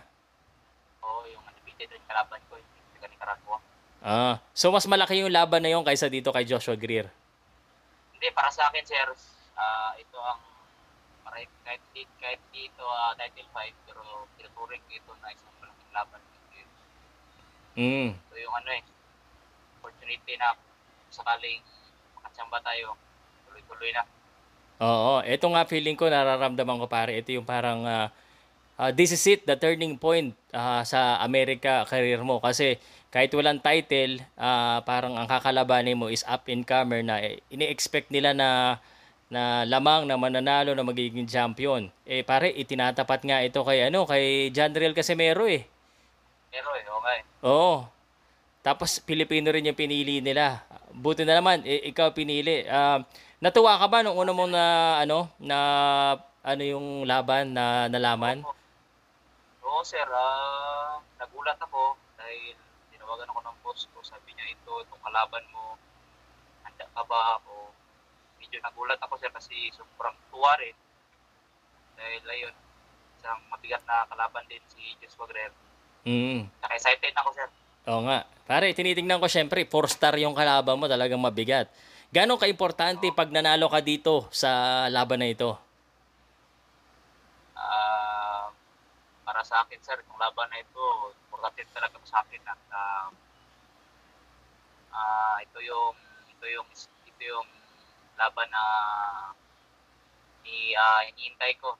Oo, 1.02 1.26
yung 1.26 1.42
undefeated 1.42 1.90
rin 1.90 2.04
kalaban 2.06 2.38
ko, 2.46 2.54
yung 2.54 2.70
taga 2.94 3.06
Nicaragua. 3.10 3.58
Ah, 3.98 4.38
so 4.54 4.70
mas 4.70 4.86
malaki 4.86 5.18
yung 5.18 5.34
laban 5.34 5.66
na 5.66 5.74
yun 5.74 5.82
kaysa 5.82 6.06
dito 6.06 6.30
kay 6.30 6.46
Joshua 6.46 6.78
Greer. 6.78 7.10
Hindi, 8.14 8.30
para 8.30 8.54
sa 8.54 8.70
akin, 8.70 8.86
sir, 8.86 9.10
ah, 9.58 9.98
ito 9.98 10.14
ang 10.22 10.38
para 11.26 11.42
kahit, 11.66 11.82
kahit 12.22 12.42
dito 12.54 12.86
ah, 12.86 13.10
title 13.18 13.50
5, 13.50 13.81
ko 14.66 14.90
ito 14.92 15.12
na 15.18 15.28
isang 15.32 15.52
malaking 15.58 15.92
laban. 15.92 16.22
Mm. 17.72 18.10
Ito 18.12 18.36
yung 18.36 18.54
ano 18.56 18.70
eh, 18.76 18.82
opportunity 19.80 20.32
na 20.36 20.52
sakaling 21.08 21.60
makatsamba 22.18 22.60
tayo, 22.60 22.96
tuloy-tuloy 23.48 23.90
na. 23.96 24.04
Oo, 24.82 25.22
ito 25.22 25.46
nga 25.46 25.62
feeling 25.64 25.94
ko 25.94 26.10
nararamdaman 26.10 26.80
ko 26.82 26.86
pare. 26.90 27.16
Ito 27.22 27.32
yung 27.32 27.46
parang 27.46 27.86
ah, 27.86 28.10
ah, 28.76 28.90
this 28.92 29.14
is 29.14 29.24
it, 29.30 29.46
the 29.48 29.56
turning 29.56 29.96
point 29.96 30.34
ah, 30.52 30.82
sa 30.82 31.22
America 31.22 31.86
career 31.86 32.20
mo 32.20 32.42
kasi 32.42 32.76
kahit 33.12 33.32
walang 33.36 33.60
title, 33.60 34.24
ah, 34.40 34.80
parang 34.82 35.16
ang 35.16 35.28
kakalabanin 35.28 35.96
mo 35.96 36.08
is 36.08 36.24
up 36.28 36.48
and 36.48 36.64
comer 36.64 37.04
na 37.04 37.20
eh, 37.20 37.44
ini-expect 37.52 38.08
nila 38.08 38.32
na 38.32 38.80
na 39.32 39.64
lamang 39.64 40.04
na 40.04 40.20
mananalo 40.20 40.76
na 40.76 40.84
magiging 40.84 41.24
champion. 41.24 41.88
Eh 42.04 42.20
pare, 42.20 42.52
itinatapat 42.52 43.24
nga 43.24 43.40
ito 43.40 43.64
kay 43.64 43.88
ano, 43.88 44.04
kay 44.04 44.52
John 44.52 44.76
Riel 44.76 44.92
Casimero 44.92 45.48
eh. 45.48 45.64
Pero 46.52 46.68
eh, 46.76 46.84
okay. 46.84 47.18
Oo. 47.48 47.88
Tapos 48.60 49.00
Pilipino 49.00 49.48
rin 49.48 49.72
yung 49.72 49.80
pinili 49.80 50.20
nila. 50.20 50.60
Buti 50.92 51.24
na 51.24 51.40
naman 51.40 51.64
eh, 51.64 51.88
ikaw 51.88 52.12
pinili. 52.12 52.68
Ah, 52.68 53.00
natuwa 53.40 53.80
ka 53.80 53.88
ba 53.88 54.04
nung 54.04 54.20
una 54.20 54.36
mong 54.36 54.52
na 54.52 54.64
ano 55.00 55.32
na 55.40 55.58
ano 56.44 56.62
yung 56.62 57.08
laban 57.08 57.56
na 57.56 57.88
nalaman? 57.88 58.44
Oo, 59.64 59.80
sir, 59.80 60.04
ah, 60.12 61.00
nagulat 61.16 61.56
ako 61.56 61.96
dahil 62.20 62.52
tinawagan 62.92 63.32
ako 63.32 63.40
ng 63.40 63.58
boss 63.64 63.88
ko. 63.96 64.04
Sabi 64.04 64.36
niya, 64.36 64.52
ito, 64.52 64.72
itong 64.84 65.00
kalaban 65.00 65.42
mo, 65.56 65.80
handa 66.68 66.84
ka 66.84 67.02
ba 67.08 67.40
ako? 67.40 67.71
Medyo 68.52 68.68
nagulat 68.68 69.00
ako, 69.00 69.16
sir, 69.16 69.32
kasi 69.32 69.72
sobrang 69.72 70.12
tuwa 70.28 70.52
rin. 70.60 70.76
Dahil, 71.96 72.20
ayun, 72.20 72.52
isang 73.16 73.40
mabigat 73.48 73.80
na 73.88 74.04
kalaban 74.12 74.44
din 74.44 74.60
si 74.68 74.92
Jess 75.00 75.16
Wagrer. 75.16 75.48
Mm. 76.04 76.52
Saka 76.60 76.76
excited 76.76 77.16
ako, 77.16 77.32
sir. 77.32 77.48
Oo 77.88 78.04
nga. 78.04 78.28
Pare, 78.44 78.76
tinitingnan 78.76 79.24
ko 79.24 79.24
syempre, 79.24 79.64
four 79.64 79.88
star 79.88 80.20
yung 80.20 80.36
kalaban 80.36 80.76
mo, 80.76 80.84
talagang 80.84 81.16
mabigat. 81.16 81.72
Ganon 82.12 82.36
ka-importante 82.36 83.08
pag 83.16 83.32
nanalo 83.32 83.72
ka 83.72 83.80
dito 83.80 84.28
sa 84.28 84.84
laban 84.92 85.24
na 85.24 85.32
ito? 85.32 85.56
Ah, 87.56 88.52
para 89.24 89.40
sa 89.48 89.64
akin, 89.64 89.80
sir, 89.80 89.96
itong 89.96 90.20
laban 90.20 90.44
na 90.52 90.60
ito, 90.60 90.84
importante 91.24 91.64
talaga 91.72 91.96
sa 92.04 92.20
akin 92.20 92.42
at 92.44 92.60
ah, 92.68 93.08
ah, 94.92 95.36
ito 95.40 95.56
yung 95.64 95.96
ito 96.36 96.44
yung 96.52 96.68
ito 97.08 97.22
yung 97.24 97.48
laban 98.18 98.48
na 98.50 98.64
i 100.42 100.74
ah, 100.74 101.00
hinihintay 101.06 101.56
ko. 101.58 101.76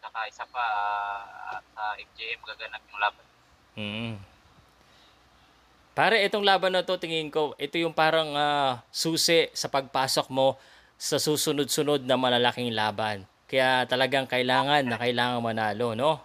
Saka 0.00 0.26
isa 0.26 0.44
pa 0.48 0.64
ah, 1.52 1.60
sa 1.74 1.82
MJM 1.96 2.40
gaganap 2.44 2.82
yung 2.90 3.00
laban. 3.00 3.26
Mm. 3.78 4.14
Pare, 5.90 6.22
itong 6.24 6.46
laban 6.46 6.72
na 6.72 6.86
to, 6.86 6.96
tingin 6.96 7.28
ko, 7.28 7.52
ito 7.60 7.76
yung 7.76 7.92
parang 7.92 8.32
ah, 8.32 8.80
susi 8.94 9.50
sa 9.52 9.68
pagpasok 9.68 10.30
mo 10.32 10.56
sa 11.00 11.16
susunod-sunod 11.16 12.04
na 12.04 12.16
malalaking 12.16 12.72
laban. 12.72 13.24
Kaya 13.50 13.82
talagang 13.90 14.30
kailangan 14.30 14.86
na 14.86 14.96
kailangan 15.00 15.42
manalo, 15.42 15.98
no? 15.98 16.22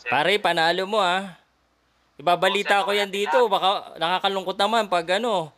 Sir, 0.00 0.08
Pare, 0.08 0.38
panalo 0.38 0.86
mo 0.86 1.02
ah. 1.02 1.36
Ibabalita 2.20 2.84
ko 2.84 2.92
yan 2.92 3.08
dito. 3.08 3.48
Baka 3.48 3.96
nakakalungkot 3.96 4.56
naman 4.60 4.86
pag 4.92 5.18
ano. 5.20 5.52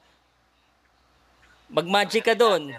Mag-magic 1.73 2.21
ka 2.21 2.37
doon. 2.37 2.76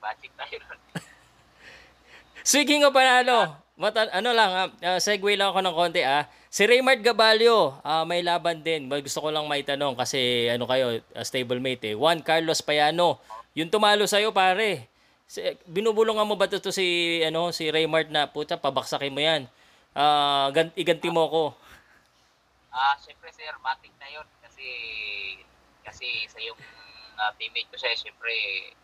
magic 0.00 0.30
tayo 0.38 0.56
nun. 0.64 0.80
Speaking 2.50 2.86
of 2.86 2.94
panalo, 2.94 3.58
mata- 3.74 4.14
ano 4.14 4.30
lang, 4.30 4.50
ah, 4.54 4.68
ah, 4.86 4.98
segue 5.02 5.34
lang 5.34 5.50
ako 5.50 5.60
ng 5.60 5.76
konti 5.76 6.02
ah. 6.06 6.24
Si 6.46 6.62
Raymart 6.62 7.02
Gabalio, 7.02 7.74
ah, 7.82 8.06
may 8.06 8.22
laban 8.22 8.62
din. 8.62 8.86
Gusto 8.86 9.18
ko 9.18 9.28
lang 9.34 9.50
maitanong 9.50 9.98
kasi 9.98 10.46
ano 10.46 10.64
kayo, 10.70 11.02
ah, 11.12 11.26
stablemate 11.26 11.90
eh. 11.90 11.94
Juan 11.98 12.22
Carlos 12.22 12.62
Payano, 12.62 13.18
yung 13.58 13.68
tumalo 13.68 14.06
sa'yo 14.06 14.30
pare. 14.30 14.86
Si, 15.26 15.42
binubulungan 15.66 16.26
mo 16.26 16.34
ba 16.38 16.46
to, 16.46 16.62
to 16.62 16.70
si, 16.70 17.18
ano, 17.26 17.50
si 17.50 17.66
Raymart 17.70 18.10
na, 18.14 18.30
puta, 18.30 18.54
pabaksakin 18.58 19.10
mo 19.10 19.20
yan. 19.20 19.50
Ah, 19.90 20.54
gan- 20.54 20.74
iganti 20.78 21.10
mo 21.10 21.26
ko. 21.26 21.42
Ah, 22.70 22.94
syempre 23.02 23.26
sir, 23.34 23.50
matik 23.58 23.90
na 23.98 24.06
yun 24.06 24.26
kasi 24.38 24.66
kasi 25.82 26.06
sa 26.30 26.38
yung 26.38 26.54
ah, 27.20 27.32
teammate 27.36 27.68
ko 27.68 27.76
siya, 27.76 27.92
syempre 27.94 28.32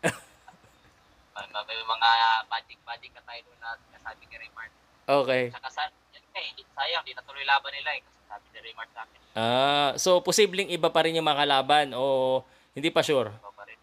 may, 1.33 1.45
may, 1.47 1.63
may 1.67 1.79
mga 1.79 2.09
magic 2.47 2.77
magic 2.83 3.11
na 3.11 3.23
tayo 3.23 3.41
na 3.57 3.69
nasabi 3.91 4.23
ni 4.25 4.35
Raymart. 4.37 4.71
Okay. 5.05 5.43
Saka 5.49 5.69
sa, 5.69 5.81
yun, 6.11 6.23
eh, 6.33 6.65
sayang, 6.67 7.01
di 7.01 7.13
natuloy 7.13 7.43
laban 7.43 7.71
nila 7.71 7.93
eh. 7.93 8.01
Kasi 8.01 8.19
sabi 8.25 8.45
ni 8.51 8.59
Raymart 8.61 8.91
sa 8.91 9.01
akin, 9.03 9.19
Ah, 9.37 9.89
so 9.95 10.17
posibleng 10.19 10.65
iba 10.67 10.89
pa 10.89 11.05
rin 11.05 11.13
yung 11.13 11.25
makalaban 11.25 11.93
o 11.93 12.41
hindi 12.73 12.89
pa 12.89 13.01
sure? 13.01 13.29
iba 13.29 13.51
pa 13.53 13.63
rin. 13.63 13.77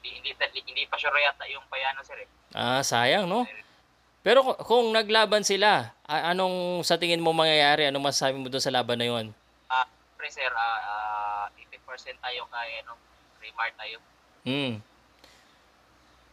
Hindi, 0.00 0.30
hindi, 0.30 0.60
hindi 0.62 0.84
pa 0.86 0.94
sure 0.96 1.18
yata 1.18 1.46
yung 1.46 1.66
payano 1.66 1.98
sir 2.02 2.22
eh. 2.22 2.28
Ah, 2.54 2.78
sayang 2.80 3.26
no? 3.26 3.42
Pero 4.22 4.42
ku- 4.42 4.58
kung 4.62 4.90
naglaban 4.90 5.42
sila, 5.42 5.94
anong 6.06 6.82
sa 6.82 6.94
tingin 6.94 7.22
mo 7.22 7.30
mangyayari? 7.30 7.86
Anong 7.86 8.06
masasabi 8.06 8.38
mo 8.38 8.46
doon 8.46 8.62
sa 8.62 8.74
laban 8.74 8.98
na 8.98 9.06
yon? 9.06 9.26
Ah, 9.66 9.86
pre 10.14 10.30
sir, 10.30 10.50
ah, 10.50 10.78
ah, 11.44 11.46
80% 11.50 12.14
tayo 12.16 12.46
kay 12.46 12.82
ano, 12.82 12.94
Raymart 13.46 13.74
tayo. 13.78 13.98
Hmm. 14.42 14.82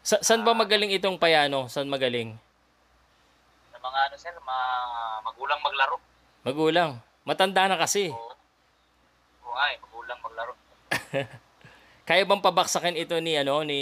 Sa 0.02 0.18
saan 0.26 0.42
ba 0.42 0.58
magaling 0.58 0.90
itong 0.98 1.22
payano? 1.22 1.70
Saan 1.70 1.86
magaling? 1.86 2.34
Sa 3.70 3.78
mga 3.78 4.00
ano 4.10 4.16
sir, 4.18 4.34
ma, 4.42 4.58
magulang 5.22 5.62
maglaro. 5.62 6.02
Magulang. 6.42 6.92
Matanda 7.22 7.70
na 7.70 7.78
kasi. 7.78 8.10
Oo. 8.10 8.34
Oo 9.46 9.54
nga 9.54 9.66
eh, 9.70 9.78
magulang 9.78 10.20
maglaro. 10.26 10.54
Kaya 12.10 12.26
bang 12.26 12.42
pabaksakin 12.44 13.00
ito 13.00 13.16
ni 13.22 13.38
ano 13.38 13.62
ni 13.64 13.82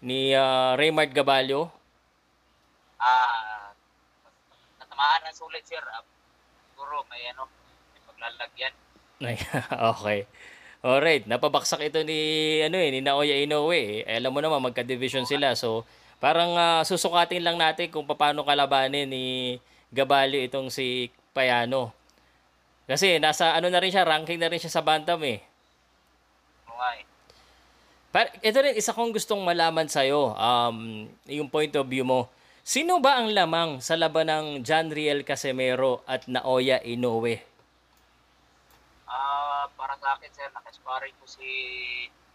ni 0.00 0.32
ah, 0.32 0.78
Raymart 0.78 1.10
Gabalio? 1.10 1.68
Ah, 3.02 3.74
tamaan 4.78 5.26
ng 5.26 5.36
sulit, 5.36 5.66
sir. 5.66 5.82
Ah, 5.90 6.06
siguro 6.70 7.02
may 7.10 7.26
ano, 7.34 7.50
may 7.92 8.00
paglalagyan. 8.06 8.74
Ay, 9.20 9.36
okay. 9.92 10.20
Alright, 10.80 11.28
napabaksak 11.28 11.92
ito 11.92 12.00
ni 12.08 12.16
ano 12.64 12.80
eh, 12.80 12.88
ni 12.88 13.04
Naoya 13.04 13.36
Inoue. 13.36 14.00
Eh. 14.08 14.16
Alam 14.16 14.32
mo 14.32 14.40
naman 14.40 14.64
magka-division 14.64 15.28
sila. 15.28 15.52
So, 15.52 15.84
parang 16.24 16.56
ah, 16.56 16.80
susukatin 16.88 17.44
lang 17.44 17.60
natin 17.60 17.92
kung 17.92 18.08
paano 18.08 18.40
kalabanin 18.48 19.04
ni 19.04 19.60
Gabalio 19.92 20.40
itong 20.40 20.72
si 20.72 21.12
Payano. 21.36 21.92
Kasi 22.88 23.20
nasa 23.20 23.52
ano 23.52 23.68
na 23.68 23.76
rin 23.76 23.92
siya, 23.92 24.08
ranking 24.08 24.40
na 24.40 24.48
rin 24.48 24.56
siya 24.56 24.72
sa 24.72 24.80
bantam 24.80 25.20
eh. 25.20 25.44
Nga 26.64 26.88
eh. 26.96 27.04
Par 28.10 28.26
ito 28.40 28.58
rin 28.64 28.74
isa 28.74 28.96
kong 28.96 29.12
gustong 29.12 29.44
malaman 29.44 29.84
sa 29.86 30.00
iyo, 30.00 30.32
um 30.32 31.06
yung 31.28 31.52
point 31.52 31.70
of 31.76 31.86
view 31.92 32.08
mo. 32.08 32.32
Sino 32.64 33.04
ba 33.04 33.20
ang 33.20 33.28
lamang 33.36 33.84
sa 33.84 34.00
laban 34.00 34.32
ng 34.32 34.46
John 34.64 34.88
Riel 34.88 35.28
Casemiro 35.28 36.00
at 36.08 36.24
Naoya 36.24 36.80
Inoue? 36.80 37.49
Para 39.76 39.94
sa 39.98 40.16
akin, 40.16 40.30
sir, 40.32 40.48
nakasparring 40.52 41.16
ko 41.18 41.26
si 41.26 41.50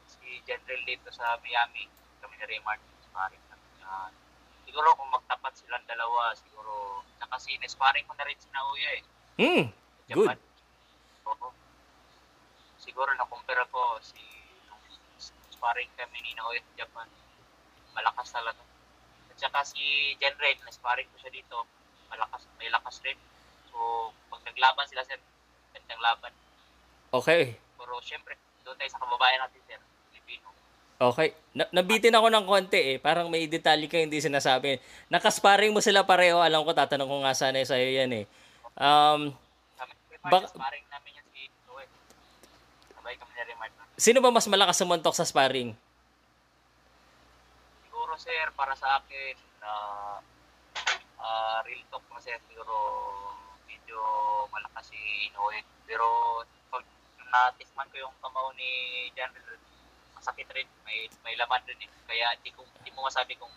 si 0.05 0.39
General 0.45 0.81
dito 0.85 1.09
sa 1.13 1.37
Miami. 1.41 1.87
Kami 2.21 2.33
ni 2.37 2.45
Raymart, 2.45 2.81
sparring 3.05 3.41
namin. 3.49 3.71
Ah, 3.85 4.09
siguro 4.65 4.93
kung 4.97 5.09
magtapat 5.13 5.53
silang 5.57 5.85
dalawa, 5.85 6.33
siguro, 6.37 7.05
saka 7.21 7.35
si 7.41 7.57
sparring 7.65 8.05
ko 8.05 8.13
na 8.17 8.25
rin 8.25 8.37
si 8.37 8.49
Naoya 8.51 8.89
eh. 8.97 9.03
Hmm, 9.35 9.65
good. 10.09 10.29
Japan. 10.29 10.37
Oo. 11.29 11.47
Siguro 12.81 13.09
na-compare 13.17 13.65
ko 13.69 13.97
si 14.01 14.21
sparring 15.53 15.89
kami 15.97 16.17
ni 16.21 16.37
Naoya 16.37 16.61
sa 16.61 16.73
Japan. 16.85 17.07
Malakas 17.95 18.29
talaga. 18.33 18.61
At 19.31 19.37
saka 19.39 19.61
si 19.65 20.15
Red, 20.19 20.59
na-sparring 20.65 21.09
ko 21.13 21.17
siya 21.21 21.33
dito. 21.33 21.65
Malakas, 22.11 22.45
may 22.61 22.69
lakas 22.69 23.01
rin. 23.01 23.17
So, 23.71 24.11
pag 24.29 24.43
naglaban 24.45 24.85
sila, 24.87 25.01
sir, 25.07 25.17
gandang 25.73 26.01
laban. 26.03 26.33
Okay. 27.15 27.55
Pero 27.77 27.93
syempre, 28.01 28.35
doon 28.61 28.75
tayo 28.75 28.91
sa 28.91 28.99
kababayan 28.99 29.39
natin, 29.39 29.61
sir. 29.63 29.79
Filipino. 30.11 30.47
Okay. 30.97 31.31
Na- 31.53 31.71
nabitin 31.71 32.11
ako 32.11 32.27
ng 32.27 32.45
konti 32.45 32.81
eh. 32.81 32.97
Parang 32.99 33.31
may 33.31 33.47
detalye 33.47 33.87
ka 33.87 33.95
hindi 33.95 34.19
sinasabi. 34.19 34.79
Nakasparing 35.07 35.71
mo 35.71 35.79
sila 35.79 36.03
pareho. 36.03 36.43
Alam 36.43 36.63
ko, 36.63 36.75
tatanong 36.75 37.07
ko 37.07 37.17
nga 37.23 37.31
sana 37.31 37.61
sa'yo 37.61 38.03
yan 38.03 38.11
eh. 38.11 38.25
Um, 38.75 39.31
Bak- 40.25 40.51
sparring 40.51 40.83
namin 40.89 41.15
yan 41.15 41.27
si 41.31 41.47
Noe. 41.63 41.85
Sabay 42.91 43.15
kami 43.15 43.31
ni 43.31 43.43
Remart. 43.45 43.71
sino 43.95 44.19
ba 44.19 44.27
mas 44.27 44.49
malakas 44.49 44.75
sumuntok 44.75 45.13
sa 45.13 45.23
sparring? 45.23 45.71
Siguro 47.85 48.17
sir, 48.17 48.49
para 48.57 48.73
sa 48.73 48.99
akin, 48.99 49.35
na 49.61 49.71
ah, 51.15 51.59
real 51.63 51.85
talk 51.87 52.03
mo 52.09 52.17
sir, 52.17 52.35
siguro 52.49 52.73
medyo 53.63 54.01
malakas 54.49 54.89
si 54.89 54.99
Inoue. 55.29 55.61
Pero 55.85 56.07
natikman 57.35 57.87
ko 57.91 58.07
yung 58.07 58.15
kamao 58.23 58.49
ni 58.55 58.69
Riel, 59.11 59.31
masakit 60.15 60.47
rin. 60.55 60.67
May, 60.87 61.05
may 61.21 61.35
laman 61.35 61.61
rin 61.67 61.79
eh. 61.83 61.89
Kaya 62.07 62.33
di, 62.41 62.49
ko, 62.55 62.63
di 62.81 62.89
mo 62.95 63.05
masabi 63.05 63.35
kung 63.35 63.51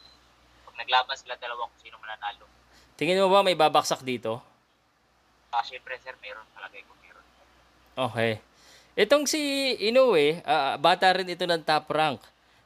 pag 0.67 0.77
naglaban 0.77 1.17
sila 1.17 1.39
dalawa 1.39 1.71
kung 1.71 1.81
sino 1.81 1.97
mananalo. 2.03 2.45
Tingin 2.99 3.23
mo 3.23 3.31
ba 3.31 3.47
may 3.47 3.55
babaksak 3.55 4.03
dito? 4.03 4.43
Ah, 5.55 5.65
syempre 5.65 5.97
sir, 6.03 6.13
meron 6.21 6.45
talaga 6.53 6.77
kung 6.83 6.99
meron. 7.01 7.25
Okay. 7.95 8.43
Itong 8.99 9.25
si 9.31 9.39
Inoue, 9.79 10.43
ah, 10.43 10.75
bata 10.77 11.07
rin 11.15 11.31
ito 11.31 11.47
ng 11.47 11.63
top 11.63 11.87
rank. 11.95 12.21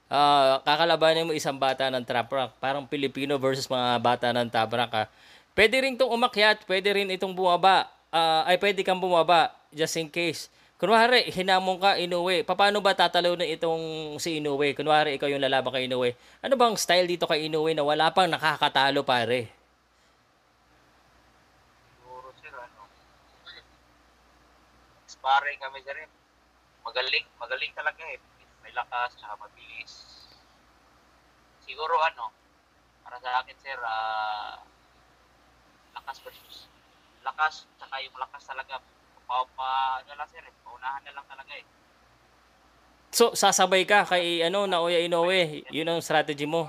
Ah, 0.09 0.65
kakalabanin 0.65 1.29
mo 1.29 1.37
isang 1.37 1.61
bata 1.61 1.93
ng 1.93 2.03
top 2.03 2.33
rank. 2.33 2.51
Parang 2.57 2.89
Pilipino 2.89 3.37
versus 3.37 3.69
mga 3.69 4.01
bata 4.01 4.33
ng 4.33 4.49
top 4.49 4.73
rank. 4.73 4.93
ah. 4.97 5.07
Pwede 5.53 5.85
rin 5.85 5.95
itong 6.01 6.09
umakyat, 6.09 6.65
pwede 6.65 6.89
rin 6.97 7.13
itong 7.13 7.37
bumaba. 7.37 7.87
Ah, 8.09 8.49
ay, 8.49 8.57
pwede 8.57 8.81
kang 8.81 8.99
bumaba, 8.99 9.53
just 9.71 9.95
in 10.01 10.09
case. 10.09 10.49
Kunwari, 10.83 11.31
hinamon 11.31 11.79
ka, 11.79 11.95
Inoue. 11.95 12.43
Paano 12.43 12.83
ba 12.83 12.91
tatalo 12.91 13.39
na 13.39 13.47
itong 13.47 14.19
si 14.19 14.43
Inoue? 14.43 14.75
Kunwari, 14.75 15.15
ikaw 15.15 15.31
yung 15.31 15.39
lalaban 15.39 15.71
kay 15.71 15.87
Inoue. 15.87 16.11
Ano 16.43 16.59
bang 16.59 16.75
style 16.75 17.07
dito 17.07 17.23
kay 17.31 17.47
Inoue 17.47 17.71
na 17.71 17.87
wala 17.87 18.11
pang 18.11 18.27
nakakatalo, 18.27 19.07
pare? 19.07 19.47
Siguro 21.95 22.35
sir, 22.43 22.51
ano, 22.51 22.83
sparring 25.07 25.63
kami 25.63 25.87
sir 25.87 26.03
eh. 26.03 26.11
Magaling, 26.83 27.31
magaling 27.39 27.73
talaga 27.79 28.03
eh. 28.11 28.19
May 28.67 28.75
lakas, 28.75 29.15
tsaka 29.15 29.39
mabilis. 29.39 29.93
Siguro 31.63 31.95
ano, 32.03 32.35
para 33.07 33.23
sa 33.23 33.39
akin 33.39 33.55
sir, 33.63 33.79
ah, 33.87 34.59
lakas 35.95 36.19
versus 36.27 36.67
lakas, 37.23 37.71
tsaka 37.79 38.03
yung 38.03 38.19
lakas 38.19 38.43
talaga, 38.51 38.83
pa, 39.27 39.47
pa, 39.57 40.01
ano 40.03 40.13
lang 40.19 40.29
sir, 40.29 40.43
eh, 40.43 40.55
paunahan 40.63 41.03
na 41.07 41.13
lang 41.15 41.27
talaga 41.27 41.53
eh. 41.57 41.65
So, 43.13 43.37
sasabay 43.37 43.85
ka 43.85 44.09
kay 44.09 44.41
ano, 44.41 44.65
Naoya 44.65 45.05
Inoue. 45.05 45.69
Yun 45.69 45.85
ang 45.85 46.01
strategy 46.01 46.49
mo. 46.49 46.65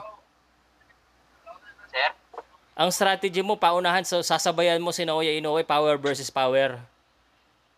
Sir, 1.87 2.11
ang 2.75 2.91
strategy 2.91 3.39
mo 3.39 3.55
paunahan 3.55 4.03
so 4.03 4.19
sasabayan 4.19 4.83
mo 4.83 4.91
si 4.91 5.07
Naoya 5.07 5.31
Inoue 5.39 5.63
power 5.63 5.95
versus 5.95 6.27
power. 6.27 6.83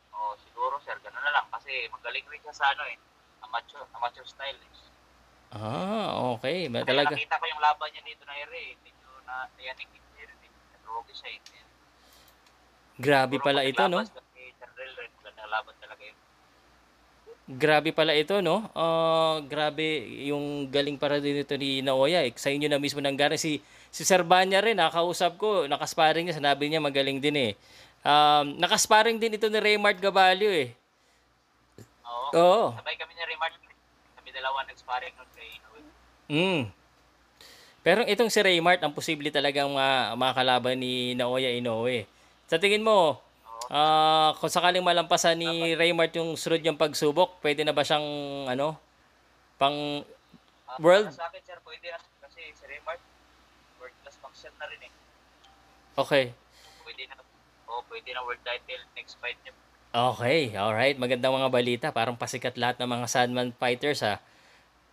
oh, 0.09 0.33
siguro 0.49 0.81
sir, 0.81 0.97
gano'n 0.97 1.21
na 1.21 1.31
lang. 1.35 1.45
Kasi 1.53 1.85
magaling 1.93 2.25
rin 2.25 2.41
siya 2.41 2.55
sa 2.57 2.65
ano 2.73 2.89
eh, 2.89 2.97
amateur, 3.45 3.85
amateur 3.93 4.25
style 4.25 4.57
eh. 4.57 4.73
Ah, 5.55 6.33
okay. 6.33 6.65
May 6.65 6.81
talaga. 6.83 7.13
nakita 7.13 7.37
ko 7.37 7.45
yung 7.45 7.61
laban 7.61 7.87
niya 7.93 8.01
dito 8.01 8.23
na 8.25 8.33
ere, 8.33 8.73
eh. 8.73 8.81
medyo 8.81 9.07
na, 9.29 9.45
nayanig 9.61 9.87
din 9.93 10.03
siya 10.09 10.25
rin 10.25 10.39
eh. 10.41 10.51
Nag-rogue 10.73 11.13
siya 11.13 11.29
eh. 11.37 11.39
Grabe 12.97 13.37
pala 13.37 13.61
ito, 13.61 13.85
no? 13.85 14.01
General 14.01 14.24
Red, 15.55 15.63
magandang 15.63 15.63
laban 15.63 15.75
talaga 15.79 16.03
yun. 16.03 16.17
Grabe 17.45 17.93
pala 17.93 18.17
ito, 18.17 18.41
no? 18.41 18.65
Ah, 18.73 19.37
grabe 19.45 20.01
yung 20.25 20.65
galing 20.67 20.97
para 20.97 21.21
din 21.21 21.45
ito 21.45 21.53
ni 21.55 21.85
Naoya. 21.85 22.25
Eh. 22.25 22.33
Sa 22.35 22.49
inyo 22.49 22.65
na 22.65 22.81
mismo 22.81 22.97
nanggari 22.99 23.37
si 23.37 23.61
si 23.93 24.01
Serbanya 24.01 24.59
rin, 24.59 24.81
nakausap 24.81 25.37
ko, 25.37 25.69
nakasparing 25.69 26.25
niya, 26.25 26.41
sinabi 26.41 26.67
niya 26.67 26.81
magaling 26.81 27.21
din 27.21 27.37
eh. 27.37 27.51
Um, 28.01 28.57
nakasparing 28.57 29.21
din 29.21 29.37
ito 29.37 29.45
ni 29.45 29.61
Raymart 29.61 29.97
Gabalio 30.01 30.49
eh. 30.49 30.73
Oo. 32.05 32.29
Oo. 32.33 32.65
Sabay 32.75 32.97
kami 32.97 33.13
ni 33.13 33.23
Remark. 33.29 33.55
Kami 34.17 34.29
dalawa 34.33 34.65
nag-sparring 34.65 35.13
nun 35.13 35.29
kay 35.37 35.47
Inoue. 35.57 35.81
Mm. 36.27 36.61
Pero 37.85 38.01
itong 38.09 38.33
si 38.33 38.41
Raymart, 38.41 38.81
ang 38.81 38.93
posible 38.93 39.29
talagang 39.29 39.69
ma- 39.69 40.17
makakalaban 40.17 40.81
ni 40.81 41.13
Naoya 41.13 41.53
Inoue. 41.53 42.09
Sa 42.49 42.57
tingin 42.57 42.81
mo, 42.81 43.21
ah 43.69 44.35
kung 44.37 44.51
sakaling 44.51 44.85
malampasan 44.85 45.39
ni 45.39 45.73
Raymart 45.73 46.13
yung 46.17 46.37
sunod 46.37 46.61
niyang 46.61 46.79
pagsubok, 46.79 47.39
pwede 47.41 47.65
na 47.65 47.73
ba 47.73 47.81
siyang 47.81 48.05
ano, 48.49 48.77
pang 49.55 50.05
World? 50.81 51.07
Sa 51.13 51.31
akin, 51.31 51.41
sir, 51.45 51.57
pwede 51.63 51.87
na. 51.87 51.99
Kasi 52.19 52.51
si 52.51 52.63
Remark, 52.67 52.99
world 53.79 53.95
class 54.03 54.17
boxer 54.19 54.51
na 54.59 54.65
rin 54.67 54.81
eh. 54.83 54.91
Okay. 55.95 56.25
Pwede 56.83 57.03
na. 57.07 57.15
Oo, 57.71 57.81
pwede 57.87 58.09
na 58.11 58.21
world 58.27 58.43
title 58.43 58.83
next 58.97 59.15
fight 59.23 59.39
niya. 59.47 59.55
Okay, 59.95 60.51
alright. 60.59 60.99
Magandang 60.99 61.39
mga 61.39 61.49
balita. 61.53 61.87
Parang 61.95 62.19
pasikat 62.19 62.59
lahat 62.59 62.75
ng 62.83 62.89
mga 62.91 63.07
Sandman 63.07 63.55
fighters 63.55 64.03
ha. 64.03 64.19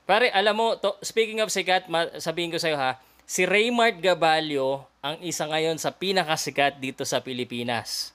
Pare, 0.07 0.31
alam 0.31 0.55
mo, 0.55 0.79
to, 0.79 0.95
speaking 1.03 1.43
of 1.43 1.51
sikat, 1.51 1.91
ma- 1.91 2.11
sabihin 2.23 2.55
ko 2.55 2.59
sa'yo 2.59 2.79
ha, 2.79 3.03
si 3.27 3.43
Raymart 3.43 3.99
Gabalio 3.99 4.87
ang 5.03 5.19
isa 5.23 5.47
ngayon 5.51 5.79
sa 5.83 5.91
pinakasikat 5.91 6.79
dito 6.79 7.03
sa 7.03 7.19
Pilipinas. 7.19 8.15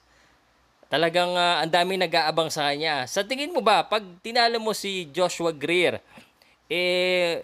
Talagang 0.87 1.35
ah, 1.35 1.59
ang 1.59 1.71
daming 1.71 1.99
nag-aabang 1.99 2.47
sa 2.47 2.71
kanya. 2.71 3.03
Sa 3.11 3.19
tingin 3.19 3.51
mo 3.51 3.59
ba, 3.59 3.83
pag 3.83 4.03
tinalo 4.23 4.55
mo 4.55 4.71
si 4.71 5.11
Joshua 5.11 5.51
Greer, 5.51 5.99
eh, 6.71 7.43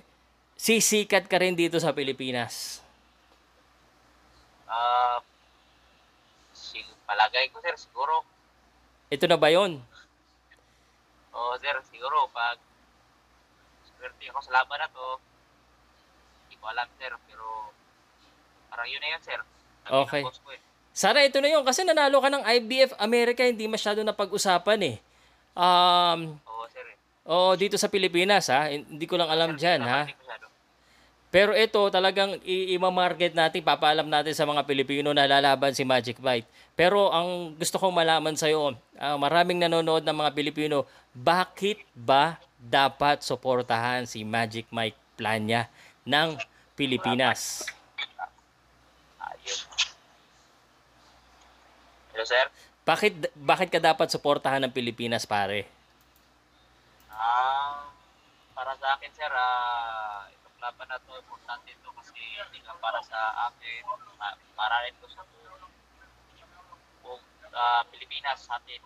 sisikat 0.56 1.28
ka 1.28 1.44
rin 1.44 1.52
dito 1.52 1.76
sa 1.76 1.92
Pilipinas? 1.92 2.80
Sig 6.56 6.88
palagay 7.04 7.52
ko, 7.52 7.60
sir, 7.60 7.76
siguro. 7.76 8.24
Ito 9.12 9.28
na 9.28 9.36
ba 9.36 9.52
yon? 9.52 9.84
Oo, 11.36 11.54
sir, 11.60 11.76
siguro, 11.92 12.32
pag 12.32 12.56
swerte 13.84 14.24
ako 14.32 14.40
sa 14.40 14.64
laban 14.64 14.80
na 14.80 14.88
to, 14.88 15.20
hindi 16.48 16.56
ko 16.64 16.66
alam, 16.72 16.88
sir, 16.96 17.12
pero 17.28 17.76
parang 18.72 18.88
yun 18.88 19.04
na 19.04 19.12
yun, 19.12 19.22
sir. 19.22 19.40
Sabi 19.84 20.08
Okay. 20.08 20.24
eh. 20.24 20.73
Sana 20.94 21.26
ito 21.26 21.42
na 21.42 21.50
yun 21.50 21.66
kasi 21.66 21.82
nanalo 21.82 22.22
ka 22.22 22.30
ng 22.30 22.46
IBF 22.46 22.94
America 23.02 23.42
hindi 23.42 23.66
masyado 23.66 24.06
na 24.06 24.14
pag-usapan 24.14 24.80
eh. 24.94 24.96
Um, 25.58 26.38
Oo, 26.46 26.66
sir. 26.70 26.86
oh, 27.26 27.54
dito 27.58 27.82
sa 27.82 27.90
Pilipinas 27.90 28.46
ha, 28.54 28.70
hindi 28.70 29.10
ko 29.10 29.18
lang 29.18 29.30
alam 29.30 29.58
diyan 29.58 29.82
ha. 29.84 30.06
Pero 31.34 31.58
ito 31.58 31.82
talagang 31.90 32.38
i- 32.46 32.78
ima-market 32.78 33.34
natin, 33.34 33.66
papaalam 33.66 34.06
natin 34.06 34.38
sa 34.38 34.46
mga 34.46 34.70
Pilipino 34.70 35.18
na 35.18 35.26
lalaban 35.26 35.74
si 35.74 35.82
Magic 35.82 36.22
Mike. 36.22 36.46
Pero 36.78 37.10
ang 37.10 37.58
gusto 37.58 37.82
kong 37.82 37.90
malaman 37.90 38.38
sa 38.38 38.46
iyo, 38.46 38.78
maraming 39.18 39.58
nanonood 39.58 40.06
ng 40.06 40.14
mga 40.14 40.30
Pilipino, 40.30 40.86
bakit 41.10 41.82
ba 41.98 42.38
dapat 42.62 43.26
suportahan 43.26 44.06
si 44.06 44.22
Magic 44.22 44.70
Mike 44.70 44.94
Plania 45.18 45.66
ng 46.06 46.38
Pilipinas? 46.78 47.66
Ayun. 49.18 49.93
Hello, 52.14 52.30
sir. 52.30 52.46
Bakit 52.86 53.34
bakit 53.42 53.74
ka 53.74 53.82
dapat 53.82 54.06
suportahan 54.14 54.62
ng 54.62 54.70
Pilipinas, 54.70 55.26
pare? 55.26 55.66
Ah, 57.10 57.90
para 58.54 58.78
sa 58.78 58.94
akin, 58.94 59.10
sir, 59.18 59.34
ah, 59.34 60.30
itong 60.30 60.62
laban 60.62 60.94
na 60.94 61.02
to, 61.02 61.18
importante 61.18 61.74
ito 61.74 61.90
kasi 61.90 62.14
hindi 62.14 62.62
lang 62.62 62.78
para 62.78 63.02
sa 63.02 63.50
akin, 63.50 63.82
ah, 64.22 64.38
para 64.54 64.86
rin 64.86 64.94
to 65.02 65.10
sa 65.10 65.26
buong, 65.26 65.74
buong 67.02 67.26
ah, 67.50 67.82
Pilipinas 67.90 68.46
sa 68.46 68.62
atin. 68.62 68.78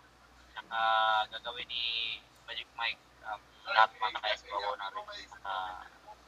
Saka 0.56 0.80
gagawin 1.28 1.68
ni 1.68 2.16
Magic 2.48 2.68
Mike 2.80 3.04
um, 3.28 3.44
lahat 3.68 3.92
mga 3.92 4.24
naka-SPO 4.24 4.72
na 4.80 4.88
rin. 4.88 5.28
Saka 5.28 5.52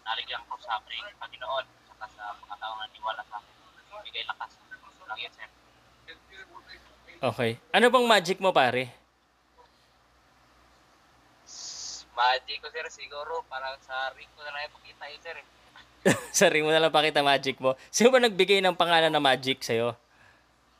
naligyan 0.05 0.45
ko 0.45 0.61
sa 0.61 0.77
aking 0.85 1.17
Panginoon 1.17 1.65
saka 1.65 2.05
sa 2.13 2.37
mga 2.45 2.61
taong 2.61 2.81
naniwala 2.85 3.25
sa 3.25 3.41
akin. 3.41 3.57
Bigay 4.05 4.29
lakas. 4.29 4.53
Lang 5.09 5.17
yun, 5.17 5.33
sir. 5.33 5.49
Okay. 7.21 7.61
Ano 7.71 7.93
bang 7.93 8.07
magic 8.09 8.41
mo, 8.41 8.49
pare? 8.49 8.89
Magic 12.17 12.57
ko, 12.61 12.69
sir, 12.69 12.87
siguro. 12.89 13.45
Para 13.49 13.77
sa 13.81 14.13
ring 14.17 14.29
ko 14.33 14.41
na 14.41 14.53
lang 14.53 14.69
ipakita 14.69 15.05
yun, 15.09 15.21
sir. 15.21 15.37
eh. 15.37 15.47
Sarili 16.33 16.65
mo 16.65 16.73
na 16.73 16.81
lang 16.81 16.93
pakita 16.93 17.21
magic 17.21 17.61
mo. 17.61 17.77
Sino 17.93 18.09
ba 18.09 18.21
nagbigay 18.21 18.65
ng 18.65 18.77
pangalan 18.77 19.13
na 19.13 19.21
magic 19.21 19.61
sa'yo? 19.61 19.93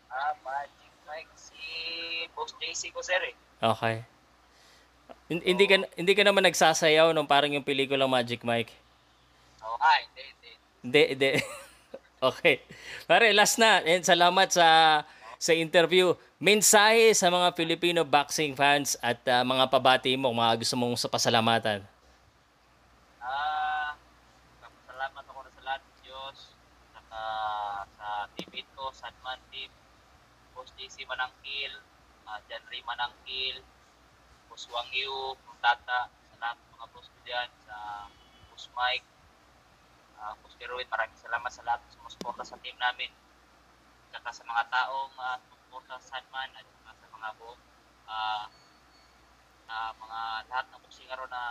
Ah, 0.09 0.33
Magic 0.41 0.93
Mike. 1.05 1.33
Si 1.37 1.61
Boss 2.33 2.57
JC 2.57 2.89
ko, 2.89 3.05
sir, 3.05 3.21
eh. 3.21 3.35
Okay. 3.61 4.01
Hin- 5.29 5.45
Hindi 5.45 5.65
ka 5.69 5.77
hindi 5.95 6.13
ka 6.17 6.25
naman 6.25 6.43
nagsasayaw 6.49 7.13
nung 7.13 7.29
parang 7.29 7.53
yung 7.53 7.65
pelikulang 7.65 8.09
Magic 8.09 8.41
Mike. 8.43 8.73
Oo, 9.61 9.77
ah, 9.77 9.99
hindi, 10.01 10.23
hindi. 10.25 10.51
Hindi, 10.81 11.03
hindi. 11.15 11.31
okay. 12.33 12.65
Pare, 13.05 13.29
last 13.37 13.61
na. 13.61 13.85
And 13.85 14.01
salamat 14.03 14.49
sa 14.51 14.67
sa 15.37 15.53
interview. 15.53 16.17
Mensahe 16.41 17.13
sa 17.13 17.29
mga 17.29 17.53
Filipino 17.53 18.01
boxing 18.01 18.57
fans 18.57 18.97
at 19.05 19.21
ah, 19.29 19.45
mga 19.45 19.69
pabati 19.69 20.17
mo, 20.17 20.33
mga 20.33 20.65
gusto 20.65 20.73
mong 20.73 20.97
sa 20.97 21.13
pasalamatan. 21.13 21.85
Ah, 23.21 23.93
salamat 24.89 25.21
ako 25.21 25.45
na 25.45 25.53
sa 25.53 25.63
lahat 25.69 25.83
ng 25.85 25.97
Diyos. 26.01 26.57
Saka 26.97 27.21
sa 27.93 28.25
teammate 28.33 28.73
ko, 28.73 28.89
Sadman 28.89 29.37
Team, 29.53 29.69
Boss 30.57 30.73
JC 30.81 31.05
Manangkil, 31.05 31.77
uh, 32.25 32.41
John 32.49 32.65
Ray 32.73 32.81
Manangkil, 32.89 33.61
Boss 34.49 34.65
Wang 34.73 34.89
Yu, 34.97 35.37
Tata, 35.61 36.09
sa 36.09 36.37
lahat 36.41 36.57
ng 36.57 36.73
mga 36.73 36.87
boss 36.89 37.09
ko 37.13 37.19
dyan, 37.29 37.49
sa 37.69 38.09
Boss 38.49 38.65
Mike, 38.73 39.05
uh, 40.17 40.33
Boss 40.41 40.57
Kerwin, 40.57 40.89
maraming 40.89 41.21
salamat 41.21 41.53
sa 41.53 41.69
lahat 41.69 41.85
ng 41.85 42.01
sumusuporta 42.01 42.49
sa 42.49 42.57
team 42.65 42.81
namin. 42.81 43.13
Saka 44.09 44.33
sa 44.33 44.41
mga 44.49 44.73
taong 44.73 45.13
uh, 45.21 45.60
sumusuporta 45.71 46.03
sa 46.03 46.19
Sadman 46.19 46.51
at 46.59 46.67
saka 46.67 46.91
sa 46.99 47.07
mga 47.15 47.29
buong 47.39 47.63
ah, 48.11 48.45
ah, 49.71 49.91
mga 49.95 50.21
lahat 50.51 50.67
ng 50.67 50.83
boksingero 50.83 51.25
na 51.31 51.43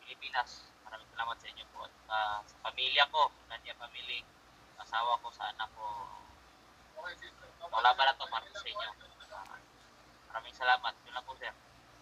Pilipinas. 0.00 0.72
Maraming 0.88 1.08
salamat 1.12 1.36
sa 1.36 1.46
inyo 1.52 1.64
po. 1.76 1.84
At 1.84 1.92
ah, 2.08 2.40
sa 2.48 2.56
pamilya 2.64 3.04
ko, 3.12 3.28
Nadia 3.52 3.76
Family, 3.76 4.24
asawa 4.80 5.20
ko, 5.20 5.28
sa 5.28 5.52
anak 5.52 5.68
ko. 5.76 5.84
Wala 7.68 7.90
ba 7.92 8.02
na 8.08 8.16
to 8.16 8.24
para 8.32 8.48
sa 8.48 8.64
inyo? 8.64 8.88
Ah, 9.28 9.60
maraming 10.32 10.56
salamat. 10.56 10.92
Yun 11.04 11.12
lang 11.12 11.24
po, 11.28 11.36
sir. 11.36 11.52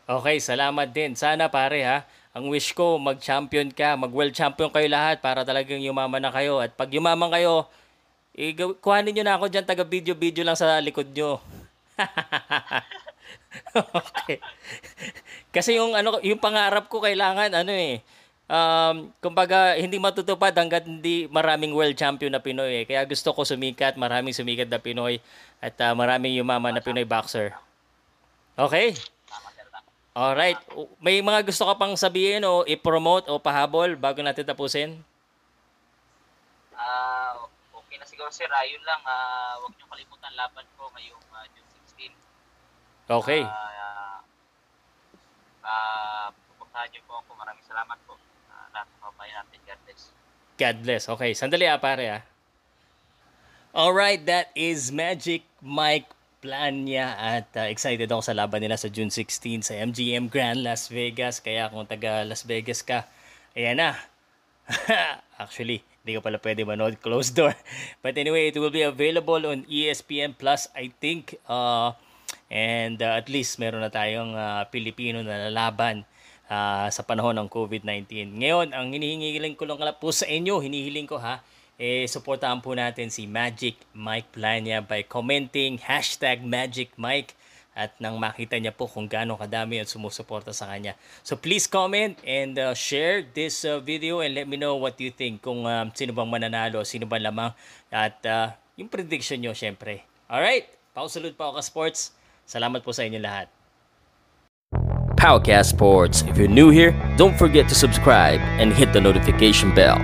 Okay, 0.07 0.37
salamat 0.39 0.89
din. 0.95 1.19
Sana 1.19 1.51
pare 1.51 1.83
ha, 1.83 2.07
ang 2.31 2.47
wish 2.55 2.71
ko 2.71 3.03
mag-champion 3.03 3.75
ka, 3.75 3.99
mag-world 3.99 4.31
champion 4.31 4.71
kayo 4.71 4.87
lahat 4.87 5.19
para 5.19 5.43
talagang 5.43 5.83
yumaman 5.83 6.23
na 6.23 6.31
kayo. 6.31 6.63
At 6.63 6.79
pag 6.79 6.95
yumaman 6.95 7.35
kayo, 7.35 7.67
igaw- 8.37 8.77
kuhanin 8.81 9.13
nyo 9.17 9.25
na 9.25 9.37
ako 9.37 9.49
dyan, 9.49 9.69
taga-video-video 9.69 10.45
lang 10.45 10.57
sa 10.57 10.81
likod 10.81 11.09
nyo. 11.13 11.41
okay. 13.77 14.41
Kasi 15.53 15.77
yung 15.77 15.93
ano 15.93 16.17
yung 16.25 16.41
pangarap 16.41 16.89
ko 16.89 17.05
kailangan 17.05 17.53
ano 17.53 17.73
eh 17.73 18.01
um 18.53 19.09
kumbaga 19.23 19.77
hindi 19.81 19.97
matutupad 19.97 20.53
hangga't 20.53 20.85
hindi 20.85 21.25
maraming 21.29 21.73
world 21.73 21.97
champion 21.97 22.33
na 22.33 22.43
Pinoy 22.43 22.83
eh. 22.83 22.85
Kaya 22.89 23.05
gusto 23.09 23.33
ko 23.33 23.45
sumikat, 23.45 23.97
maraming 23.97 24.37
sumikat 24.37 24.69
na 24.69 24.81
Pinoy 24.81 25.21
at 25.63 25.77
ah, 25.81 25.97
maraming 25.97 26.37
yumaman 26.37 26.77
na 26.77 26.85
Pinoy 26.85 27.09
boxer. 27.09 27.57
Okay? 28.57 28.93
Tama. 29.29 29.49
Alright. 30.13 30.61
May 31.01 31.25
mga 31.25 31.49
gusto 31.49 31.65
ka 31.65 31.81
pang 31.81 31.97
sabihin 31.97 32.45
o 32.45 32.69
i-promote 32.69 33.33
o 33.33 33.41
pahabol 33.41 33.97
bago 33.97 34.21
natin 34.21 34.45
tapusin? 34.45 35.01
Ah, 36.77 37.41
okay 37.41 37.42
siguro, 38.23 38.31
sir. 38.31 38.51
Ah, 38.55 38.63
yun 38.63 38.83
lang. 38.87 39.03
Ah, 39.03 39.59
huwag 39.59 39.75
niyo 39.75 39.87
kalimutan 39.91 40.33
laban 40.39 40.67
ko 40.79 40.87
ngayong 40.95 41.25
ah, 41.35 41.47
June 41.51 41.67
16. 41.91 42.15
Okay. 43.11 43.43
Ah, 43.43 44.23
ah, 45.67 46.27
pupuntahan 46.31 46.87
niyo 46.95 47.03
po 47.11 47.19
ako. 47.19 47.35
Maraming 47.35 47.67
salamat 47.67 47.99
po. 48.07 48.15
Uh, 48.15 48.67
lahat 48.71 48.87
ng 48.87 49.01
mga 49.03 49.15
bayan 49.19 49.35
natin. 49.43 49.59
God 49.67 49.81
bless. 49.83 50.03
God 50.55 50.77
bless. 50.87 51.03
Okay, 51.11 51.31
sandali 51.35 51.67
ah, 51.67 51.83
pare 51.83 52.07
ah. 52.07 52.23
Alright, 53.73 54.23
that 54.29 54.53
is 54.55 54.93
Magic 54.93 55.43
Mike 55.65 56.07
Plania 56.45 57.17
at 57.17 57.49
uh, 57.57 57.67
excited 57.67 58.07
ako 58.13 58.21
sa 58.21 58.37
laban 58.37 58.61
nila 58.61 58.77
sa 58.77 58.93
June 58.93 59.09
16 59.09 59.67
sa 59.67 59.75
MGM 59.75 60.31
Grand 60.31 60.63
Las 60.63 60.93
Vegas. 60.93 61.43
Kaya 61.43 61.73
kung 61.73 61.89
taga 61.89 62.23
Las 62.23 62.47
Vegas 62.47 62.85
ka, 62.87 63.09
ayan 63.57 63.81
na. 63.83 63.99
Actually, 65.43 65.83
hindi 66.03 66.19
ka 66.19 66.21
pala 66.23 66.43
pwede 66.43 66.67
manood 66.67 66.99
closed 67.05 67.39
door. 67.39 67.55
But 68.03 68.19
anyway, 68.19 68.51
it 68.51 68.59
will 68.59 68.75
be 68.75 68.83
available 68.83 69.47
on 69.47 69.63
ESPN 69.71 70.35
Plus, 70.35 70.67
I 70.75 70.91
think. 70.99 71.39
Uh, 71.47 71.95
and 72.53 73.01
uh, 73.01 73.17
at 73.17 73.31
least 73.31 73.57
meron 73.63 73.81
na 73.81 73.89
tayong 73.89 74.35
uh, 74.35 74.67
Pilipino 74.69 75.25
na 75.25 75.49
lalaban 75.49 76.05
ah, 76.53 76.85
sa 76.93 77.01
panahon 77.01 77.33
ng 77.41 77.49
COVID-19. 77.49 78.37
Ngayon, 78.37 78.77
ang 78.77 78.93
hinihingiling 78.93 79.57
ko 79.57 79.65
lang 79.65 79.81
po 79.97 80.13
sa 80.13 80.29
inyo, 80.29 80.61
hinihiling 80.61 81.09
ko 81.09 81.17
ha, 81.17 81.41
eh, 81.81 82.05
supportahan 82.05 82.61
po 82.61 82.77
natin 82.77 83.09
si 83.09 83.25
Magic 83.25 83.81
Mike 83.97 84.37
Plania 84.37 84.85
by 84.85 85.01
commenting 85.09 85.81
hashtag 85.81 86.45
Magic 86.45 86.93
Mike 87.01 87.33
at 87.73 87.97
nang 87.97 88.21
makita 88.21 88.61
niya 88.61 88.73
po 88.73 88.85
kung 88.85 89.09
gaano 89.09 89.37
kadami 89.37 89.81
ang 89.81 89.89
sumusuporta 89.89 90.53
sa 90.53 90.69
kanya. 90.69 90.93
So 91.25 91.37
please 91.41 91.65
comment 91.65 92.21
and 92.25 92.57
uh, 92.61 92.77
share 92.77 93.25
this 93.25 93.65
uh, 93.65 93.81
video 93.81 94.21
and 94.21 94.37
let 94.37 94.45
me 94.45 94.61
know 94.61 94.77
what 94.77 95.01
you 95.01 95.09
think 95.09 95.41
kung 95.41 95.65
um, 95.65 95.89
sino 95.97 96.13
bang 96.13 96.29
mananalo, 96.29 96.85
sino 96.85 97.09
bang 97.09 97.25
lamang 97.25 97.57
at 97.89 98.21
uh, 98.29 98.53
yung 98.77 98.93
prediction 98.93 99.41
nyo 99.41 99.57
syempre. 99.57 100.05
Alright, 100.29 100.69
pausalud 100.93 101.33
pa 101.37 101.49
ako 101.49 101.61
ka 101.61 101.65
sports. 101.65 102.01
Salamat 102.45 102.85
po 102.85 102.93
sa 102.93 103.09
inyo 103.09 103.21
lahat. 103.21 103.49
Powercast 105.23 105.71
Sports. 105.71 106.27
If 106.27 106.35
you're 106.35 106.51
new 106.51 106.75
here, 106.75 106.91
don't 107.15 107.39
forget 107.39 107.71
to 107.71 107.79
subscribe 107.79 108.43
and 108.59 108.75
hit 108.75 108.91
the 108.91 109.01
notification 109.01 109.71
bell. 109.71 110.03